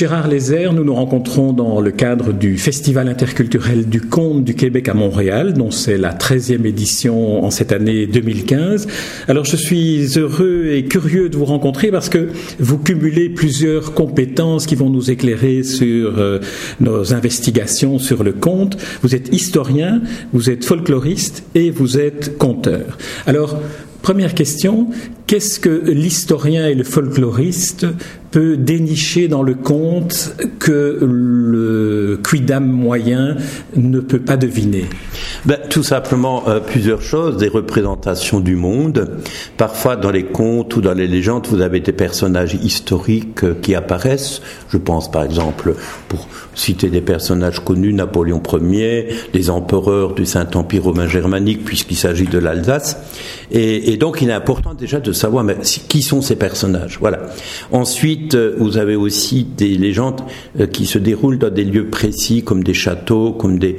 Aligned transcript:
Gérard 0.00 0.28
Lézère, 0.28 0.72
nous 0.72 0.82
nous 0.82 0.94
rencontrons 0.94 1.52
dans 1.52 1.78
le 1.82 1.90
cadre 1.90 2.32
du 2.32 2.56
Festival 2.56 3.06
interculturel 3.06 3.86
du 3.86 4.00
conte 4.00 4.44
du 4.44 4.54
Québec 4.54 4.88
à 4.88 4.94
Montréal, 4.94 5.52
dont 5.52 5.70
c'est 5.70 5.98
la 5.98 6.14
13e 6.14 6.64
édition 6.64 7.44
en 7.44 7.50
cette 7.50 7.70
année 7.70 8.06
2015. 8.06 8.86
Alors 9.28 9.44
je 9.44 9.56
suis 9.56 10.06
heureux 10.16 10.68
et 10.70 10.86
curieux 10.86 11.28
de 11.28 11.36
vous 11.36 11.44
rencontrer 11.44 11.90
parce 11.90 12.08
que 12.08 12.30
vous 12.58 12.78
cumulez 12.78 13.28
plusieurs 13.28 13.92
compétences 13.92 14.64
qui 14.64 14.74
vont 14.74 14.88
nous 14.88 15.10
éclairer 15.10 15.64
sur 15.64 16.18
euh, 16.18 16.38
nos 16.80 17.12
investigations 17.12 17.98
sur 17.98 18.24
le 18.24 18.32
conte. 18.32 18.78
Vous 19.02 19.14
êtes 19.14 19.34
historien, 19.34 20.00
vous 20.32 20.48
êtes 20.48 20.64
folkloriste 20.64 21.42
et 21.54 21.70
vous 21.70 21.98
êtes 21.98 22.38
conteur. 22.38 22.96
Alors, 23.26 23.60
Première 24.02 24.34
question, 24.34 24.88
qu'est-ce 25.26 25.60
que 25.60 25.68
l'historien 25.68 26.66
et 26.66 26.74
le 26.74 26.84
folkloriste 26.84 27.86
peut 28.30 28.56
dénicher 28.56 29.28
dans 29.28 29.42
le 29.42 29.54
conte 29.54 30.36
que 30.58 30.98
le 31.00 32.20
quidam 32.28 32.66
moyen 32.66 33.36
ne 33.76 34.00
peut 34.00 34.20
pas 34.20 34.36
deviner 34.36 34.84
ben, 35.44 35.58
Tout 35.68 35.82
simplement 35.82 36.48
euh, 36.48 36.60
plusieurs 36.60 37.02
choses, 37.02 37.36
des 37.36 37.48
représentations 37.48 38.40
du 38.40 38.56
monde. 38.56 39.18
Parfois 39.56 39.96
dans 39.96 40.10
les 40.10 40.24
contes 40.24 40.76
ou 40.76 40.80
dans 40.80 40.94
les 40.94 41.08
légendes, 41.08 41.46
vous 41.48 41.60
avez 41.60 41.80
des 41.80 41.92
personnages 41.92 42.54
historiques 42.54 43.44
euh, 43.44 43.54
qui 43.60 43.74
apparaissent. 43.74 44.40
Je 44.68 44.78
pense 44.78 45.10
par 45.10 45.24
exemple, 45.24 45.74
pour 46.10 46.28
citer 46.54 46.88
des 46.88 47.00
personnages 47.00 47.60
connus, 47.60 47.94
Napoléon 47.94 48.42
Ier, 48.60 49.06
les 49.32 49.48
empereurs 49.48 50.12
du 50.12 50.26
Saint-Empire 50.26 50.82
romain 50.82 51.06
germanique, 51.06 51.64
puisqu'il 51.64 51.96
s'agit 51.96 52.26
de 52.26 52.38
l'Alsace. 52.38 52.98
Et, 53.52 53.96
donc 53.96 54.20
il 54.22 54.28
est 54.28 54.34
important 54.34 54.74
déjà 54.74 55.00
de 55.00 55.12
savoir 55.12 55.44
qui 55.88 56.02
sont 56.02 56.20
ces 56.20 56.36
personnages. 56.36 56.98
Voilà. 57.00 57.20
Ensuite, 57.72 58.34
euh, 58.34 58.54
vous 58.58 58.76
avez 58.76 58.96
aussi 58.96 59.44
des 59.44 59.76
légendes 59.76 60.20
euh, 60.58 60.66
qui 60.66 60.86
se 60.86 60.98
déroulent 60.98 61.38
dans 61.38 61.52
des 61.52 61.64
lieux 61.64 61.88
précis, 61.88 62.42
comme 62.42 62.64
des 62.64 62.74
châteaux, 62.74 63.32
comme 63.32 63.58
des 63.58 63.76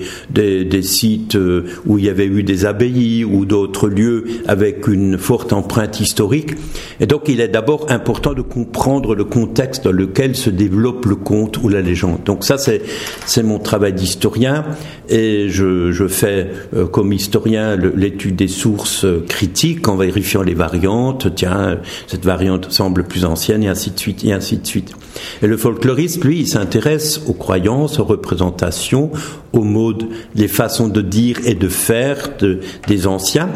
sites 0.81 1.35
euh, 1.35 1.65
où 1.85 1.97
il 1.97 2.05
y 2.05 2.09
avait 2.09 2.25
eu 2.25 2.43
des 2.43 2.65
abbayes 2.65 3.25
ou 3.25 3.45
d'autres 3.45 3.87
lieux 3.87 4.25
avec 4.47 4.87
une 4.87 5.17
forte 5.17 5.53
empreinte 5.53 5.99
historique. 5.99 6.51
Et 6.99 7.05
donc 7.05 7.23
il 7.27 7.41
est 7.41 7.49
d'abord 7.49 7.87
important 7.89 8.33
de 8.33 8.41
comprendre 8.41 9.15
le 9.15 9.25
contexte 9.25 9.83
dans 9.83 9.91
lequel 9.91 10.35
se 10.35 10.49
développe 10.49 11.05
le 11.05 11.15
conte 11.15 11.57
ou 11.63 11.69
la 11.69 11.81
légende. 11.81 12.20
Donc 12.25 12.43
ça 12.43 12.57
c'est 12.57 13.43
mon 13.43 13.59
travail 13.59 13.93
d'historien 13.93 14.65
et 15.09 15.49
je, 15.49 16.07
fais 16.07 16.49
comme 16.91 17.13
historien 17.13 17.75
l'étude 17.75 18.35
des 18.35 18.47
sources 18.47 19.05
critiques 19.27 19.87
en 19.87 19.95
vérifiant 19.95 20.41
les 20.41 20.53
variantes. 20.53 21.33
Tiens, 21.35 21.79
cette 22.07 22.25
variante 22.25 22.71
semble 22.71 23.03
plus 23.03 23.25
ancienne 23.25 23.63
et 23.63 23.67
ainsi 23.67 23.91
de 23.91 23.99
suite 23.99 24.23
et 24.23 24.33
ainsi 24.33 24.57
de 24.57 24.65
suite. 24.65 24.93
Et 25.41 25.47
le 25.47 25.57
folkloriste, 25.57 26.23
lui, 26.23 26.39
il 26.39 26.47
s'intéresse 26.47 27.21
aux 27.27 27.33
croyances, 27.33 27.99
aux 27.99 28.05
représentations, 28.05 29.11
aux 29.53 29.63
modes, 29.63 30.07
les 30.35 30.47
façons 30.47 30.87
de 30.87 31.01
dire 31.01 31.37
et 31.45 31.55
de 31.55 31.67
faire 31.67 32.37
de, 32.39 32.59
des 32.87 33.07
anciens. 33.07 33.49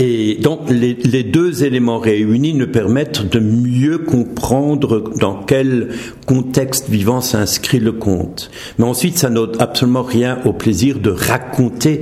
Et 0.00 0.36
donc 0.36 0.70
les, 0.70 0.94
deux 1.24 1.64
éléments 1.64 1.98
réunis 1.98 2.54
nous 2.54 2.68
permettent 2.68 3.28
de 3.28 3.40
mieux 3.40 3.98
comprendre 3.98 5.12
dans 5.18 5.42
quel 5.42 5.88
contexte 6.24 6.88
vivant 6.88 7.20
s'inscrit 7.20 7.80
le 7.80 7.90
conte. 7.90 8.48
Mais 8.78 8.84
ensuite, 8.84 9.18
ça 9.18 9.28
n'ôte 9.28 9.60
absolument 9.60 10.04
rien 10.04 10.38
au 10.44 10.52
plaisir 10.52 11.00
de 11.00 11.10
raconter 11.10 12.00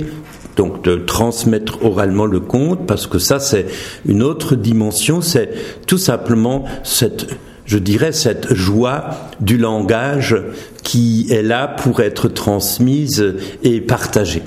donc 0.55 0.83
de 0.83 0.95
transmettre 0.95 1.85
oralement 1.85 2.25
le 2.25 2.39
conte, 2.39 2.87
parce 2.87 3.05
que 3.05 3.19
ça 3.19 3.39
c'est 3.39 3.67
une 4.07 4.23
autre 4.23 4.55
dimension, 4.55 5.21
c'est 5.21 5.51
tout 5.85 5.99
simplement 5.99 6.65
cette 6.83 7.27
je 7.67 7.77
dirais, 7.77 8.13
cette 8.13 8.53
joie 8.55 9.11
du 9.39 9.57
langage 9.57 10.35
qui 10.83 11.27
est 11.29 11.43
là 11.43 11.67
pour 11.67 11.99
être 11.99 12.29
transmise 12.29 13.35
et 13.61 13.81
partagée. 13.81 14.41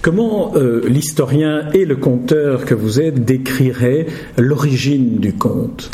Comment 0.00 0.52
euh, 0.56 0.82
l'historien 0.88 1.70
et 1.72 1.84
le 1.84 1.96
conteur 1.96 2.64
que 2.64 2.74
vous 2.74 3.00
êtes 3.00 3.24
décriraient 3.24 4.06
l'origine 4.36 5.18
du 5.18 5.34
conte? 5.34 5.90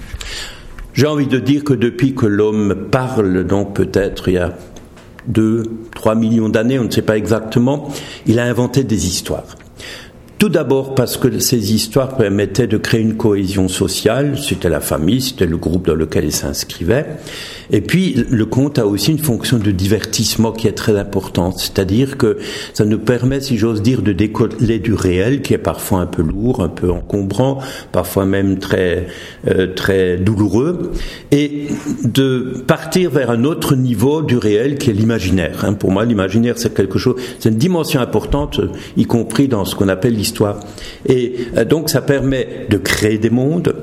J'ai 0.94 1.06
envie 1.06 1.26
de 1.26 1.38
dire 1.38 1.62
que 1.62 1.74
depuis 1.74 2.14
que 2.14 2.26
l'homme 2.26 2.86
parle, 2.90 3.44
donc 3.44 3.74
peut-être 3.74 4.28
il 4.28 4.34
y 4.34 4.38
a 4.38 4.56
2, 5.28 5.62
3 5.94 6.14
millions 6.14 6.48
d'années, 6.48 6.78
on 6.78 6.84
ne 6.84 6.90
sait 6.90 7.02
pas 7.02 7.16
exactement, 7.16 7.88
il 8.26 8.38
a 8.38 8.44
inventé 8.44 8.82
des 8.82 9.06
histoires. 9.06 9.56
Tout 10.38 10.48
d'abord 10.48 10.94
parce 10.94 11.16
que 11.16 11.40
ces 11.40 11.74
histoires 11.74 12.16
permettaient 12.16 12.68
de 12.68 12.76
créer 12.76 13.00
une 13.00 13.16
cohésion 13.16 13.66
sociale, 13.66 14.38
c'était 14.38 14.68
la 14.68 14.78
famille, 14.78 15.20
c'était 15.20 15.46
le 15.46 15.56
groupe 15.56 15.88
dans 15.88 15.96
lequel 15.96 16.26
il 16.26 16.32
s'inscrivait. 16.32 17.06
Et 17.70 17.80
puis 17.80 18.24
le 18.30 18.46
conte 18.46 18.78
a 18.78 18.86
aussi 18.86 19.10
une 19.10 19.18
fonction 19.18 19.58
de 19.58 19.72
divertissement 19.72 20.52
qui 20.52 20.68
est 20.68 20.72
très 20.72 20.96
importante, 20.96 21.58
c'est-à-dire 21.58 22.16
que 22.16 22.38
ça 22.72 22.84
nous 22.84 23.00
permet, 23.00 23.40
si 23.40 23.58
j'ose 23.58 23.82
dire, 23.82 24.00
de 24.00 24.12
décoller 24.12 24.78
du 24.78 24.94
réel 24.94 25.42
qui 25.42 25.54
est 25.54 25.58
parfois 25.58 26.00
un 26.00 26.06
peu 26.06 26.22
lourd, 26.22 26.62
un 26.62 26.68
peu 26.68 26.90
encombrant, 26.90 27.58
parfois 27.90 28.24
même 28.24 28.58
très 28.58 29.08
euh, 29.48 29.74
très 29.74 30.16
douloureux, 30.16 30.92
et 31.32 31.66
de 32.04 32.62
partir 32.66 33.10
vers 33.10 33.30
un 33.30 33.42
autre 33.42 33.74
niveau 33.74 34.22
du 34.22 34.36
réel 34.36 34.78
qui 34.78 34.90
est 34.90 34.94
l'imaginaire. 34.94 35.64
Hein. 35.64 35.74
Pour 35.74 35.90
moi, 35.90 36.04
l'imaginaire 36.04 36.54
c'est 36.56 36.72
quelque 36.72 36.98
chose, 36.98 37.16
c'est 37.40 37.48
une 37.48 37.56
dimension 37.56 38.00
importante, 38.00 38.60
y 38.96 39.04
compris 39.04 39.48
dans 39.48 39.64
ce 39.64 39.74
qu'on 39.74 39.88
appelle 39.88 40.16
et 41.06 41.34
euh, 41.56 41.64
donc 41.64 41.90
ça 41.90 42.02
permet 42.02 42.66
de 42.68 42.76
créer 42.76 43.18
des 43.18 43.30
mondes, 43.30 43.74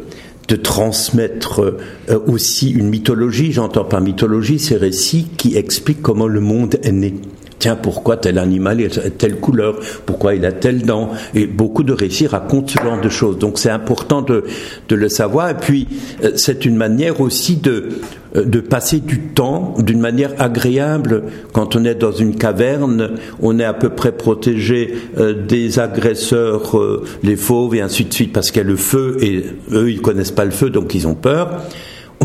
de 0.47 0.55
transmettre 0.55 1.61
euh, 2.09 2.19
aussi 2.27 2.69
une 2.71 2.89
mythologie. 2.89 3.51
J'entends 3.51 3.85
par 3.85 4.01
mythologie 4.01 4.59
ces 4.59 4.77
récits 4.77 5.27
qui 5.37 5.57
expliquent 5.57 6.01
comment 6.01 6.27
le 6.27 6.39
monde 6.39 6.75
est 6.83 6.91
né. 6.91 7.13
Tiens, 7.57 7.75
pourquoi 7.75 8.17
tel 8.17 8.37
animal 8.37 8.79
a 8.81 9.09
telle 9.09 9.37
couleur? 9.37 9.79
Pourquoi 10.05 10.35
il 10.35 10.45
a 10.45 10.51
telle 10.51 10.83
dent? 10.83 11.11
Et 11.33 11.47
beaucoup 11.47 11.83
de 11.83 11.93
récits 11.93 12.27
racontent 12.27 12.67
ce 12.67 12.83
genre 12.83 13.01
de 13.01 13.09
choses. 13.09 13.39
Donc 13.39 13.57
c'est 13.57 13.69
important 13.69 14.21
de, 14.21 14.43
le 14.89 15.09
savoir. 15.09 15.49
Et 15.49 15.55
puis 15.55 15.87
euh, 16.23 16.33
c'est 16.35 16.65
une 16.65 16.75
manière 16.75 17.21
aussi 17.21 17.55
de, 17.55 17.89
de 18.35 18.59
passer 18.59 18.99
du 18.99 19.19
temps 19.19 19.75
d'une 19.79 19.99
manière 19.99 20.33
agréable. 20.39 21.23
Quand 21.53 21.75
on 21.75 21.85
est 21.85 21.95
dans 21.95 22.11
une 22.11 22.35
caverne, 22.35 23.11
on 23.41 23.59
est 23.59 23.63
à 23.63 23.73
peu 23.73 23.89
près 23.89 24.11
protégé 24.11 24.95
euh, 25.17 25.45
des 25.45 25.79
agresseurs, 25.79 26.77
les 27.23 27.35
fauves 27.35 27.75
et 27.75 27.81
ainsi 27.81 28.05
de 28.05 28.13
suite, 28.13 28.33
parce 28.33 28.51
qu'il 28.51 28.61
y 28.61 28.65
a 28.65 28.67
le 28.67 28.75
feu 28.75 29.17
et 29.21 29.45
eux 29.71 29.89
ils 29.89 30.01
connaissent 30.01 30.31
pas 30.31 30.45
le 30.45 30.51
feu, 30.51 30.69
donc 30.69 30.95
ils 30.95 31.07
ont 31.07 31.15
peur 31.15 31.61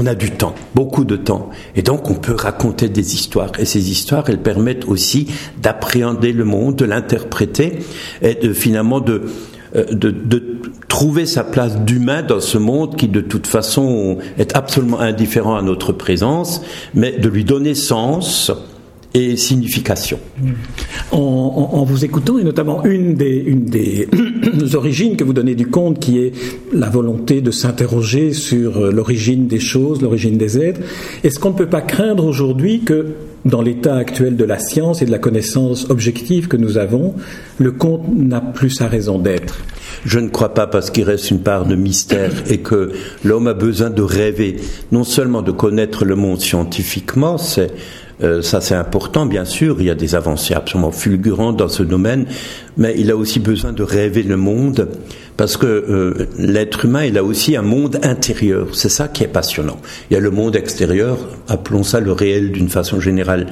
on 0.00 0.06
a 0.06 0.14
du 0.14 0.30
temps, 0.30 0.54
beaucoup 0.74 1.04
de 1.04 1.16
temps. 1.16 1.50
Et 1.76 1.82
donc 1.82 2.10
on 2.10 2.14
peut 2.14 2.34
raconter 2.34 2.88
des 2.88 3.14
histoires. 3.14 3.52
Et 3.58 3.64
ces 3.64 3.90
histoires, 3.90 4.24
elles 4.28 4.40
permettent 4.40 4.86
aussi 4.86 5.28
d'appréhender 5.60 6.32
le 6.32 6.44
monde, 6.44 6.76
de 6.76 6.84
l'interpréter 6.84 7.80
et 8.22 8.34
de 8.34 8.52
finalement 8.52 9.00
de, 9.00 9.12
euh, 9.14 9.28
de, 9.74 10.10
de, 10.10 10.42
trouver 10.88 11.24
sa 11.24 11.44
place 11.44 11.78
d'humain 11.78 12.22
dans 12.22 12.40
ce 12.40 12.58
monde 12.58 12.96
qui 12.96 13.08
de 13.08 13.20
toute 13.20 13.46
façon 13.46 14.18
est 14.38 14.56
absolument 14.56 15.00
indifférent 15.00 15.56
à 15.56 15.62
notre 15.62 15.92
présence, 15.92 16.62
mais 16.94 17.12
de 17.12 17.28
lui 17.28 17.44
donner 17.44 17.74
sens 17.74 18.50
et 19.14 19.36
signification. 19.36 20.18
En, 21.10 21.84
vous 21.84 22.04
écoutant, 22.04 22.38
et 22.38 22.44
notamment 22.44 22.84
une 22.84 23.14
des, 23.14 23.42
une 23.44 23.64
des 23.64 24.08
origines 24.74 25.16
que 25.16 25.24
vous 25.24 25.32
donnez 25.32 25.54
du 25.54 25.66
conte, 25.66 25.98
qui 25.98 26.18
est 26.18 26.32
la 26.72 26.88
volonté 26.88 27.40
de 27.40 27.50
s'interroger 27.50 28.32
sur 28.32 28.78
euh, 28.78 28.92
l'origine 28.92 29.46
des 29.48 29.58
choses, 29.58 30.00
l'origine 30.00 30.38
des 30.38 30.58
êtres, 30.58 30.80
est-ce 31.24 31.38
qu'on 31.40 31.50
ne 31.50 31.56
peut 31.56 31.66
pas 31.66 31.80
craindre 31.80 32.24
aujourd'hui 32.24 32.82
que, 32.82 33.14
dans 33.44 33.62
l'état 33.62 33.96
actuel 33.96 34.36
de 34.36 34.44
la 34.44 34.58
science 34.58 35.02
et 35.02 35.06
de 35.06 35.10
la 35.10 35.18
connaissance 35.18 35.90
objective 35.90 36.46
que 36.46 36.56
nous 36.56 36.78
avons, 36.78 37.14
le 37.58 37.72
conte 37.72 38.02
n'a 38.14 38.40
plus 38.40 38.70
sa 38.70 38.86
raison 38.86 39.18
d'être? 39.18 39.58
Je 40.04 40.18
ne 40.18 40.28
crois 40.28 40.54
pas 40.54 40.66
parce 40.66 40.90
qu'il 40.90 41.04
reste 41.04 41.30
une 41.30 41.40
part 41.40 41.66
de 41.66 41.74
mystère 41.74 42.32
et 42.48 42.58
que 42.58 42.92
l'homme 43.24 43.48
a 43.48 43.54
besoin 43.54 43.90
de 43.90 44.02
rêver, 44.02 44.56
non 44.92 45.04
seulement 45.04 45.42
de 45.42 45.50
connaître 45.50 46.04
le 46.04 46.14
monde 46.14 46.40
scientifiquement, 46.40 47.38
c'est 47.38 47.70
euh, 48.22 48.42
ça 48.42 48.60
c'est 48.60 48.74
important, 48.74 49.26
bien 49.26 49.44
sûr, 49.44 49.76
il 49.80 49.86
y 49.86 49.90
a 49.90 49.94
des 49.94 50.14
avancées 50.14 50.54
absolument 50.54 50.90
fulgurantes 50.90 51.56
dans 51.56 51.68
ce 51.68 51.82
domaine, 51.82 52.26
mais 52.76 52.94
il 52.98 53.10
a 53.10 53.16
aussi 53.16 53.40
besoin 53.40 53.72
de 53.72 53.82
rêver 53.82 54.22
le 54.22 54.36
monde, 54.36 54.88
parce 55.36 55.56
que 55.56 55.66
euh, 55.66 56.26
l'être 56.38 56.84
humain, 56.84 57.04
il 57.04 57.16
a 57.16 57.24
aussi 57.24 57.56
un 57.56 57.62
monde 57.62 57.98
intérieur, 58.02 58.68
c'est 58.74 58.90
ça 58.90 59.08
qui 59.08 59.24
est 59.24 59.28
passionnant. 59.28 59.78
Il 60.10 60.14
y 60.14 60.16
a 60.16 60.20
le 60.20 60.30
monde 60.30 60.54
extérieur, 60.54 61.18
appelons 61.48 61.82
ça 61.82 62.00
le 62.00 62.12
réel 62.12 62.52
d'une 62.52 62.68
façon 62.68 63.00
générale, 63.00 63.46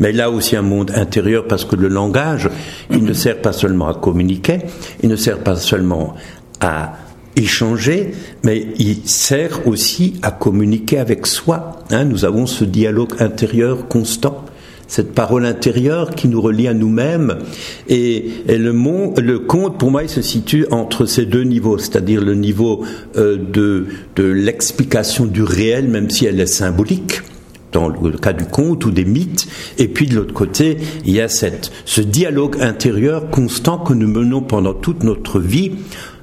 mais 0.00 0.10
il 0.10 0.20
a 0.20 0.30
aussi 0.30 0.56
un 0.56 0.62
monde 0.62 0.90
intérieur 0.94 1.46
parce 1.46 1.64
que 1.64 1.76
le 1.76 1.88
langage, 1.88 2.48
il 2.90 3.04
ne 3.04 3.12
sert 3.12 3.42
pas 3.42 3.52
seulement 3.52 3.88
à 3.88 3.94
communiquer, 3.94 4.60
il 5.02 5.08
ne 5.10 5.16
sert 5.16 5.38
pas 5.38 5.56
seulement 5.56 6.14
à 6.60 6.94
échanger, 7.36 8.12
mais 8.42 8.66
il 8.78 9.08
sert 9.08 9.66
aussi 9.66 10.14
à 10.22 10.30
communiquer 10.30 10.98
avec 10.98 11.26
soi. 11.26 11.80
Hein. 11.90 12.04
nous 12.04 12.24
avons 12.24 12.46
ce 12.46 12.64
dialogue 12.64 13.14
intérieur 13.18 13.88
constant. 13.88 14.44
cette 14.86 15.12
parole 15.12 15.46
intérieure 15.46 16.10
qui 16.10 16.28
nous 16.28 16.40
relie 16.40 16.68
à 16.68 16.74
nous-mêmes. 16.74 17.38
Et, 17.88 18.26
le, 18.48 18.70
le 19.20 19.38
conte, 19.38 19.78
pour 19.78 19.90
moi, 19.90 20.02
il 20.02 20.10
se 20.10 20.22
situe 20.22 20.66
entre 20.70 21.06
ces 21.06 21.24
deux 21.24 21.44
niveaux, 21.44 21.78
c'est-à-dire 21.78 22.22
le 22.22 22.34
niveau 22.34 22.84
euh, 23.16 23.36
de, 23.36 23.86
de 24.16 24.24
l'explication 24.24 25.24
du 25.24 25.42
réel, 25.42 25.88
même 25.88 26.10
si 26.10 26.26
elle 26.26 26.38
est 26.38 26.46
symbolique 26.46 27.22
dans 27.74 27.88
le 27.88 28.12
cas 28.12 28.32
du 28.32 28.44
conte 28.44 28.86
ou 28.86 28.90
des 28.92 29.04
mythes, 29.04 29.48
et 29.78 29.88
puis 29.88 30.06
de 30.06 30.14
l'autre 30.14 30.32
côté, 30.32 30.78
il 31.04 31.12
y 31.12 31.20
a 31.20 31.28
cette, 31.28 31.72
ce 31.84 32.00
dialogue 32.00 32.56
intérieur 32.60 33.28
constant 33.30 33.78
que 33.78 33.92
nous 33.92 34.06
menons 34.06 34.42
pendant 34.42 34.74
toute 34.74 35.02
notre 35.02 35.40
vie, 35.40 35.72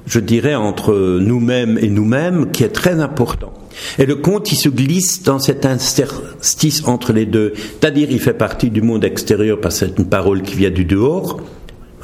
je 0.06 0.20
dirais 0.20 0.54
entre 0.54 1.18
nous-mêmes 1.20 1.78
et 1.80 1.88
nous-mêmes, 1.88 2.50
qui 2.50 2.64
est 2.64 2.68
très 2.68 3.00
important. 3.00 3.52
Et 3.98 4.06
le 4.06 4.16
conte, 4.16 4.52
il 4.52 4.56
se 4.56 4.68
glisse 4.68 5.22
dans 5.22 5.38
cet 5.38 5.64
interstice 5.64 6.82
entre 6.86 7.12
les 7.12 7.26
deux. 7.26 7.52
C'est-à-dire, 7.56 8.08
il 8.10 8.20
fait 8.20 8.34
partie 8.34 8.70
du 8.70 8.82
monde 8.82 9.04
extérieur 9.04 9.60
parce 9.60 9.80
que 9.80 9.86
c'est 9.86 9.98
une 9.98 10.08
parole 10.08 10.42
qui 10.42 10.56
vient 10.56 10.70
du 10.70 10.84
dehors, 10.84 11.40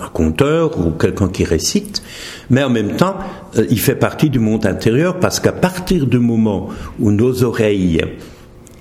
un 0.01 0.09
conteur 0.09 0.79
ou 0.79 0.91
quelqu'un 0.93 1.29
qui 1.29 1.45
récite, 1.45 2.03
mais 2.51 2.63
en 2.63 2.71
même 2.71 2.97
temps, 2.97 3.17
euh, 3.57 3.67
il 3.69 3.81
fait 3.81 3.97
partie 3.97 4.31
du 4.31 4.39
monde 4.39 4.65
intérieur 4.65 5.19
parce 5.19 5.41
qu'à 5.41 5.53
partir 5.53 6.07
du 6.07 6.19
moment 6.19 6.69
où 7.01 7.11
nos 7.11 7.43
oreilles 7.43 8.01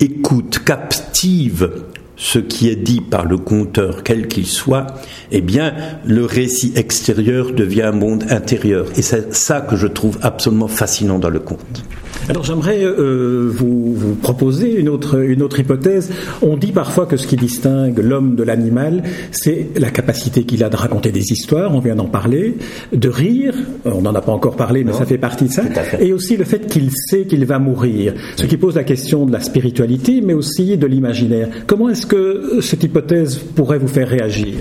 écoutent, 0.00 0.60
captivent 0.64 1.70
ce 2.18 2.40
qui 2.40 2.68
est 2.68 2.76
dit 2.76 3.00
par 3.00 3.24
le 3.24 3.38
conteur, 3.38 4.02
quel 4.02 4.26
qu'il 4.26 4.46
soit, 4.46 4.86
eh 5.30 5.40
bien, 5.40 5.72
le 6.04 6.24
récit 6.24 6.72
extérieur 6.74 7.52
devient 7.52 7.82
un 7.82 7.92
monde 7.92 8.24
intérieur. 8.28 8.86
Et 8.96 9.02
c'est 9.02 9.34
ça 9.34 9.60
que 9.60 9.76
je 9.76 9.86
trouve 9.86 10.18
absolument 10.20 10.68
fascinant 10.68 11.18
dans 11.18 11.30
le 11.30 11.38
conte. 11.38 11.84
Alors 12.28 12.44
j'aimerais 12.44 12.84
euh, 12.84 13.50
vous, 13.50 13.94
vous, 13.94 14.14
proposer 14.14 14.78
une 14.78 14.90
autre, 14.90 15.18
une 15.18 15.40
autre 15.42 15.60
hypothèse. 15.60 16.10
On 16.42 16.58
dit 16.58 16.72
parfois 16.72 17.06
que 17.06 17.16
ce 17.16 17.26
qui 17.26 17.36
distingue 17.36 17.98
l'homme 18.00 18.36
de 18.36 18.42
l'animal, 18.42 19.02
c'est 19.30 19.68
la 19.76 19.90
capacité 19.90 20.44
qu'il 20.44 20.62
a 20.62 20.68
de 20.68 20.76
raconter 20.76 21.10
des 21.10 21.32
histoires, 21.32 21.74
on 21.74 21.80
vient 21.80 21.96
d'en 21.96 22.06
parler, 22.06 22.58
de 22.92 23.08
rire, 23.08 23.54
on 23.86 24.02
n'en 24.02 24.14
a 24.14 24.20
pas 24.20 24.32
encore 24.32 24.56
parlé, 24.56 24.84
mais 24.84 24.92
ça 24.92 25.06
fait 25.06 25.16
partie 25.16 25.46
de 25.46 25.52
ça, 25.52 25.62
et 26.00 26.12
aussi 26.12 26.36
le 26.36 26.44
fait 26.44 26.66
qu'il 26.66 26.90
sait 26.92 27.24
qu'il 27.24 27.46
va 27.46 27.58
mourir, 27.58 28.12
ce 28.36 28.44
qui 28.44 28.58
pose 28.58 28.76
la 28.76 28.84
question 28.84 29.24
de 29.24 29.32
la 29.32 29.40
spiritualité, 29.40 30.20
mais 30.20 30.34
aussi 30.34 30.76
de 30.76 30.86
l'imaginaire. 30.86 31.48
Comment 31.66 31.88
est-ce 31.88 32.04
que 32.04 32.60
cette 32.60 32.82
hypothèse 32.82 33.38
pourrait 33.38 33.78
vous 33.78 33.88
faire 33.88 34.08
réagir? 34.08 34.56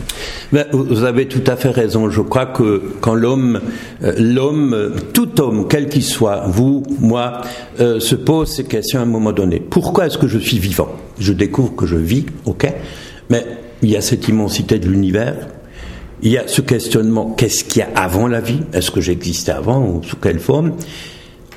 Ben, 0.54 0.66
Vous 0.72 1.04
avez 1.04 1.28
tout 1.28 1.44
à 1.48 1.58
fait 1.58 1.72
raison. 1.72 2.10
Je 2.10 2.22
crois 2.22 2.46
que 2.46 2.82
quand 3.02 3.14
l'homme, 3.14 3.60
euh, 4.04 4.14
l'homme, 4.18 4.94
tout 5.14 5.42
homme, 5.42 5.68
quel 5.70 5.90
qu'il 5.90 6.04
soit, 6.04 6.46
vous, 6.48 6.84
moi, 7.02 7.42
euh, 7.80 8.00
se 8.00 8.16
pose 8.16 8.50
ces 8.50 8.64
questions 8.64 9.00
à 9.00 9.04
un 9.04 9.06
moment 9.06 9.32
donné. 9.32 9.60
Pourquoi 9.60 10.08
est-ce 10.08 10.18
que 10.18 10.28
je 10.28 10.40
suis 10.40 10.60
vivant? 10.60 10.90
Je 11.20 11.34
découvre 11.34 11.76
que 11.76 11.86
je 11.86 11.96
vis, 11.96 12.26
ok, 12.46 12.72
mais 13.30 13.46
il 13.82 13.90
y 13.90 13.96
a 13.96 14.02
cette 14.02 14.28
immensité 14.28 14.80
de 14.80 14.88
l'univers. 14.88 15.48
Il 16.24 16.32
y 16.32 16.38
a 16.38 16.48
ce 16.48 16.62
questionnement, 16.62 17.36
qu'est-ce 17.38 17.64
qu'il 17.64 17.82
y 17.82 17.84
a 17.84 17.90
avant 17.96 18.28
la 18.28 18.42
vie? 18.42 18.62
Est-ce 18.74 18.90
que 18.90 19.02
j'existais 19.02 19.52
avant 19.52 19.86
ou 19.86 20.04
sous 20.04 20.16
quelle 20.16 20.40
forme? 20.40 20.74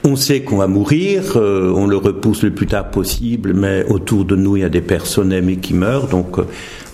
On 0.05 0.17
sait 0.17 0.41
qu'on 0.41 0.57
va 0.57 0.67
mourir, 0.67 1.37
euh, 1.37 1.73
on 1.75 1.87
le 1.87 1.97
repousse 1.97 2.43
le 2.43 2.51
plus 2.51 2.67
tard 2.67 2.91
possible, 2.91 3.53
mais 3.55 3.85
autour 3.85 4.25
de 4.25 4.37
nous, 4.37 4.57
il 4.57 4.61
y 4.61 4.65
a 4.65 4.71
des 4.71 4.81
personnes 4.81 5.33
aimées 5.33 5.57
qui 5.57 5.75
meurent, 5.75 6.09
donc 6.09 6.39
euh, 6.39 6.45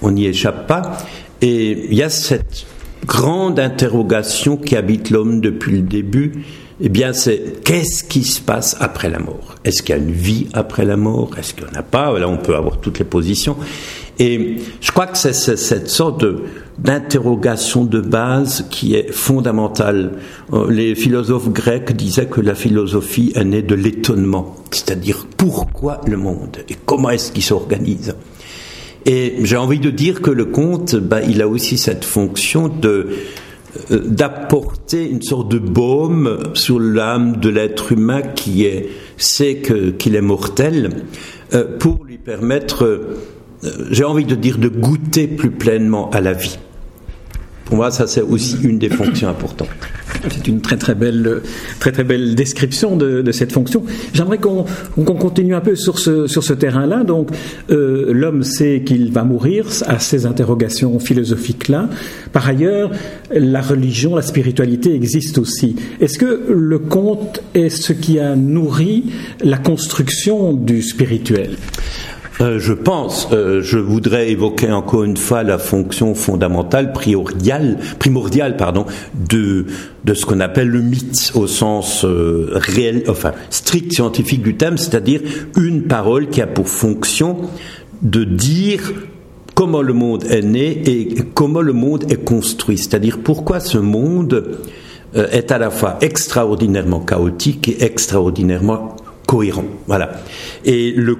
on 0.02 0.10
n'y 0.10 0.26
échappe 0.26 0.66
pas. 0.66 0.96
Et 1.40 1.86
il 1.88 1.94
y 1.94 2.02
a 2.02 2.10
cette 2.10 2.66
grande 3.06 3.60
interrogation 3.60 4.56
qui 4.56 4.74
habite 4.74 5.10
l'homme 5.10 5.40
depuis 5.40 5.72
le 5.72 5.82
début, 5.82 6.44
eh 6.80 6.88
bien, 6.90 7.12
c'est 7.12 7.62
qu'est-ce 7.64 8.04
qui 8.04 8.22
se 8.22 8.40
passe 8.40 8.76
après 8.80 9.08
la 9.08 9.18
mort? 9.18 9.54
Est-ce 9.64 9.82
qu'il 9.82 9.94
y 9.94 9.98
a 9.98 10.02
une 10.02 10.12
vie 10.12 10.48
après 10.52 10.84
la 10.84 10.96
mort? 10.96 11.30
Est-ce 11.38 11.54
qu'il 11.54 11.64
n'y 11.64 11.70
en 11.70 11.80
a 11.80 11.82
pas? 11.82 12.18
Là, 12.18 12.28
on 12.28 12.36
peut 12.36 12.54
avoir 12.54 12.80
toutes 12.80 12.98
les 12.98 13.04
positions. 13.04 13.56
Et 14.18 14.56
je 14.80 14.92
crois 14.92 15.06
que 15.06 15.16
c'est 15.16 15.32
cette 15.32 15.88
sorte 15.88 16.24
d'interrogation 16.78 17.84
de 17.84 18.00
base 18.00 18.66
qui 18.70 18.94
est 18.94 19.10
fondamentale. 19.10 20.12
Euh, 20.52 20.70
les 20.70 20.94
philosophes 20.94 21.50
grecs 21.50 21.94
disaient 21.94 22.26
que 22.26 22.40
la 22.40 22.54
philosophie 22.54 23.32
est 23.34 23.44
née 23.44 23.62
de 23.62 23.74
l'étonnement, 23.74 24.56
c'est-à-dire 24.70 25.26
pourquoi 25.36 26.00
le 26.06 26.16
monde 26.16 26.58
et 26.68 26.76
comment 26.84 27.10
est-ce 27.10 27.32
qu'il 27.32 27.42
s'organise. 27.42 28.14
Et 29.06 29.36
j'ai 29.42 29.56
envie 29.56 29.78
de 29.78 29.90
dire 29.90 30.20
que 30.20 30.30
le 30.30 30.46
conte, 30.46 30.96
bah, 30.96 31.22
il 31.22 31.40
a 31.40 31.48
aussi 31.48 31.78
cette 31.78 32.04
fonction 32.04 32.68
de 32.68 33.08
d'apporter 33.90 35.08
une 35.08 35.22
sorte 35.22 35.50
de 35.50 35.58
baume 35.58 36.38
sur 36.54 36.80
l'âme 36.80 37.36
de 37.36 37.48
l'être 37.48 37.92
humain 37.92 38.22
qui 38.22 38.66
sait 39.16 39.62
qu'il 39.98 40.14
est 40.14 40.20
mortel, 40.20 40.90
euh, 41.54 41.64
pour 41.78 42.04
lui 42.04 42.18
permettre, 42.18 42.84
euh, 42.84 43.16
j'ai 43.90 44.04
envie 44.04 44.24
de 44.24 44.34
dire, 44.34 44.58
de 44.58 44.68
goûter 44.68 45.26
plus 45.26 45.50
pleinement 45.50 46.10
à 46.10 46.20
la 46.20 46.32
vie. 46.32 46.58
Pour 47.66 47.76
moi, 47.76 47.90
ça 47.90 48.06
c'est 48.06 48.22
aussi 48.22 48.56
une 48.62 48.78
des 48.78 48.88
fonctions 48.88 49.28
importantes. 49.28 49.68
C'est 50.30 50.48
une 50.48 50.60
très 50.60 50.76
très 50.76 50.94
belle, 50.94 51.42
très 51.80 51.92
très 51.92 52.04
belle 52.04 52.34
description 52.34 52.96
de, 52.96 53.30
cette 53.32 53.52
fonction. 53.52 53.82
J'aimerais 54.14 54.38
qu'on 54.38 54.64
continue 54.96 55.54
un 55.54 55.60
peu 55.60 55.74
sur 55.76 55.98
ce, 55.98 56.26
sur 56.26 56.42
ce 56.42 56.52
terrain-là. 56.52 57.04
Donc, 57.04 57.30
euh, 57.70 58.12
l'homme 58.12 58.42
sait 58.42 58.82
qu'il 58.84 59.12
va 59.12 59.24
mourir 59.24 59.66
à 59.86 59.98
ces 59.98 60.26
interrogations 60.26 60.98
philosophiques-là. 60.98 61.88
Par 62.32 62.48
ailleurs, 62.48 62.90
la 63.30 63.60
religion, 63.60 64.14
la 64.14 64.22
spiritualité 64.22 64.94
existe 64.94 65.38
aussi. 65.38 65.76
Est-ce 66.00 66.18
que 66.18 66.46
le 66.48 66.78
conte 66.78 67.42
est 67.54 67.68
ce 67.68 67.92
qui 67.92 68.18
a 68.18 68.36
nourri 68.36 69.06
la 69.42 69.58
construction 69.58 70.52
du 70.52 70.82
spirituel? 70.82 71.56
Euh, 72.40 72.58
je 72.58 72.74
pense, 72.74 73.28
euh, 73.32 73.62
je 73.62 73.78
voudrais 73.78 74.30
évoquer 74.30 74.70
encore 74.70 75.04
une 75.04 75.16
fois 75.16 75.42
la 75.42 75.56
fonction 75.56 76.14
fondamentale, 76.14 76.92
primordiale, 76.92 77.78
primordiale 77.98 78.56
pardon, 78.58 78.84
de, 79.14 79.64
de 80.04 80.14
ce 80.14 80.26
qu'on 80.26 80.40
appelle 80.40 80.68
le 80.68 80.82
mythe 80.82 81.32
au 81.34 81.46
sens 81.46 82.04
euh, 82.04 82.50
réel, 82.52 83.04
enfin 83.08 83.32
strict 83.48 83.92
scientifique 83.92 84.42
du 84.42 84.56
terme, 84.56 84.76
c'est-à-dire 84.76 85.22
une 85.56 85.84
parole 85.84 86.28
qui 86.28 86.42
a 86.42 86.46
pour 86.46 86.68
fonction 86.68 87.38
de 88.02 88.24
dire 88.24 88.92
comment 89.54 89.80
le 89.80 89.94
monde 89.94 90.24
est 90.24 90.42
né 90.42 90.82
et 90.86 91.14
comment 91.32 91.62
le 91.62 91.72
monde 91.72 92.04
est 92.10 92.22
construit, 92.22 92.76
c'est-à-dire 92.76 93.18
pourquoi 93.24 93.60
ce 93.60 93.78
monde 93.78 94.58
est 95.14 95.50
à 95.50 95.56
la 95.56 95.70
fois 95.70 95.96
extraordinairement 96.02 97.00
chaotique 97.00 97.68
et 97.68 97.82
extraordinairement 97.84 98.96
cohérent. 99.26 99.64
Voilà. 99.86 100.22
Et 100.64 100.92
le, 100.92 101.18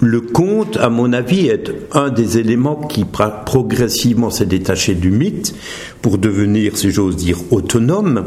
le 0.00 0.20
conte, 0.20 0.76
à 0.76 0.88
mon 0.88 1.12
avis, 1.12 1.48
est 1.48 1.72
un 1.92 2.08
des 2.08 2.38
éléments 2.38 2.76
qui 2.76 3.04
progressivement 3.04 4.30
s'est 4.30 4.46
détaché 4.46 4.94
du 4.94 5.10
mythe 5.10 5.54
pour 6.00 6.18
devenir, 6.18 6.76
si 6.76 6.90
j'ose 6.90 7.16
dire, 7.16 7.38
autonome. 7.50 8.24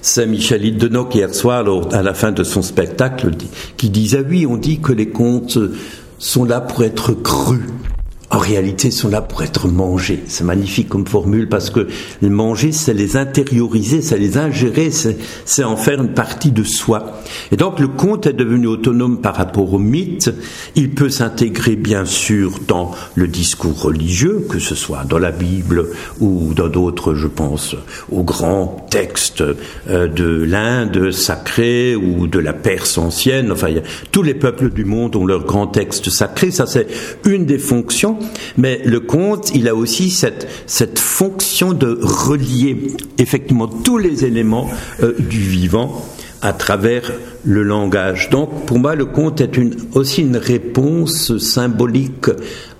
C'est 0.00 0.26
Michel 0.26 0.76
Denoc 0.76 1.14
hier 1.14 1.34
soir, 1.34 1.64
à 1.92 2.02
la 2.02 2.14
fin 2.14 2.30
de 2.30 2.44
son 2.44 2.62
spectacle, 2.62 3.30
qui 3.76 3.90
disait 3.90 4.24
oui, 4.28 4.46
on 4.46 4.56
dit 4.56 4.80
que 4.80 4.92
les 4.92 5.08
contes 5.08 5.58
sont 6.18 6.44
là 6.44 6.60
pour 6.60 6.84
être 6.84 7.12
crus 7.12 7.62
en 8.34 8.38
réalité 8.38 8.90
sont 8.90 9.08
là 9.08 9.22
pour 9.22 9.42
être 9.42 9.68
mangés. 9.68 10.24
C'est 10.26 10.44
magnifique 10.44 10.88
comme 10.88 11.06
formule 11.06 11.48
parce 11.48 11.70
que 11.70 11.86
manger, 12.20 12.72
c'est 12.72 12.94
les 12.94 13.16
intérioriser, 13.16 14.02
c'est 14.02 14.18
les 14.18 14.36
ingérer, 14.38 14.90
c'est 14.90 15.64
en 15.64 15.76
faire 15.76 16.02
une 16.02 16.14
partie 16.14 16.50
de 16.50 16.64
soi. 16.64 17.20
Et 17.52 17.56
donc 17.56 17.78
le 17.78 17.86
conte 17.88 18.26
est 18.26 18.32
devenu 18.32 18.66
autonome 18.66 19.20
par 19.20 19.36
rapport 19.36 19.72
au 19.72 19.78
mythe. 19.78 20.30
Il 20.74 20.90
peut 20.90 21.10
s'intégrer 21.10 21.76
bien 21.76 22.04
sûr 22.04 22.58
dans 22.66 22.90
le 23.14 23.28
discours 23.28 23.80
religieux, 23.80 24.44
que 24.48 24.58
ce 24.58 24.74
soit 24.74 25.04
dans 25.04 25.18
la 25.18 25.30
Bible 25.30 25.86
ou 26.20 26.54
dans 26.54 26.68
d'autres, 26.68 27.14
je 27.14 27.28
pense, 27.28 27.76
aux 28.10 28.24
grands 28.24 28.84
textes 28.90 29.42
euh, 29.88 30.08
de 30.08 30.42
l'Inde 30.42 31.12
sacrée 31.12 31.94
ou 31.94 32.26
de 32.26 32.40
la 32.40 32.52
Perse 32.52 32.98
ancienne. 32.98 33.52
Enfin, 33.52 33.68
tous 34.10 34.22
les 34.22 34.34
peuples 34.34 34.70
du 34.70 34.84
monde 34.84 35.14
ont 35.14 35.26
leurs 35.26 35.44
grands 35.44 35.68
textes 35.68 36.10
sacrés. 36.10 36.50
Ça, 36.50 36.66
c'est 36.66 36.88
une 37.24 37.46
des 37.46 37.58
fonctions 37.58 38.18
mais 38.56 38.80
le 38.84 39.00
conte, 39.00 39.52
il 39.54 39.68
a 39.68 39.74
aussi 39.74 40.10
cette, 40.10 40.48
cette 40.66 40.98
fonction 40.98 41.72
de 41.72 41.98
relier 42.02 42.92
effectivement 43.18 43.68
tous 43.68 43.98
les 43.98 44.24
éléments 44.24 44.68
euh, 45.02 45.14
du 45.18 45.38
vivant 45.38 46.04
à 46.42 46.52
travers 46.52 47.10
le 47.44 47.62
langage. 47.62 48.28
Donc, 48.30 48.66
pour 48.66 48.78
moi, 48.78 48.94
le 48.94 49.06
conte 49.06 49.40
est 49.40 49.58
aussi 49.94 50.20
une 50.20 50.36
réponse 50.36 51.38
symbolique 51.38 52.28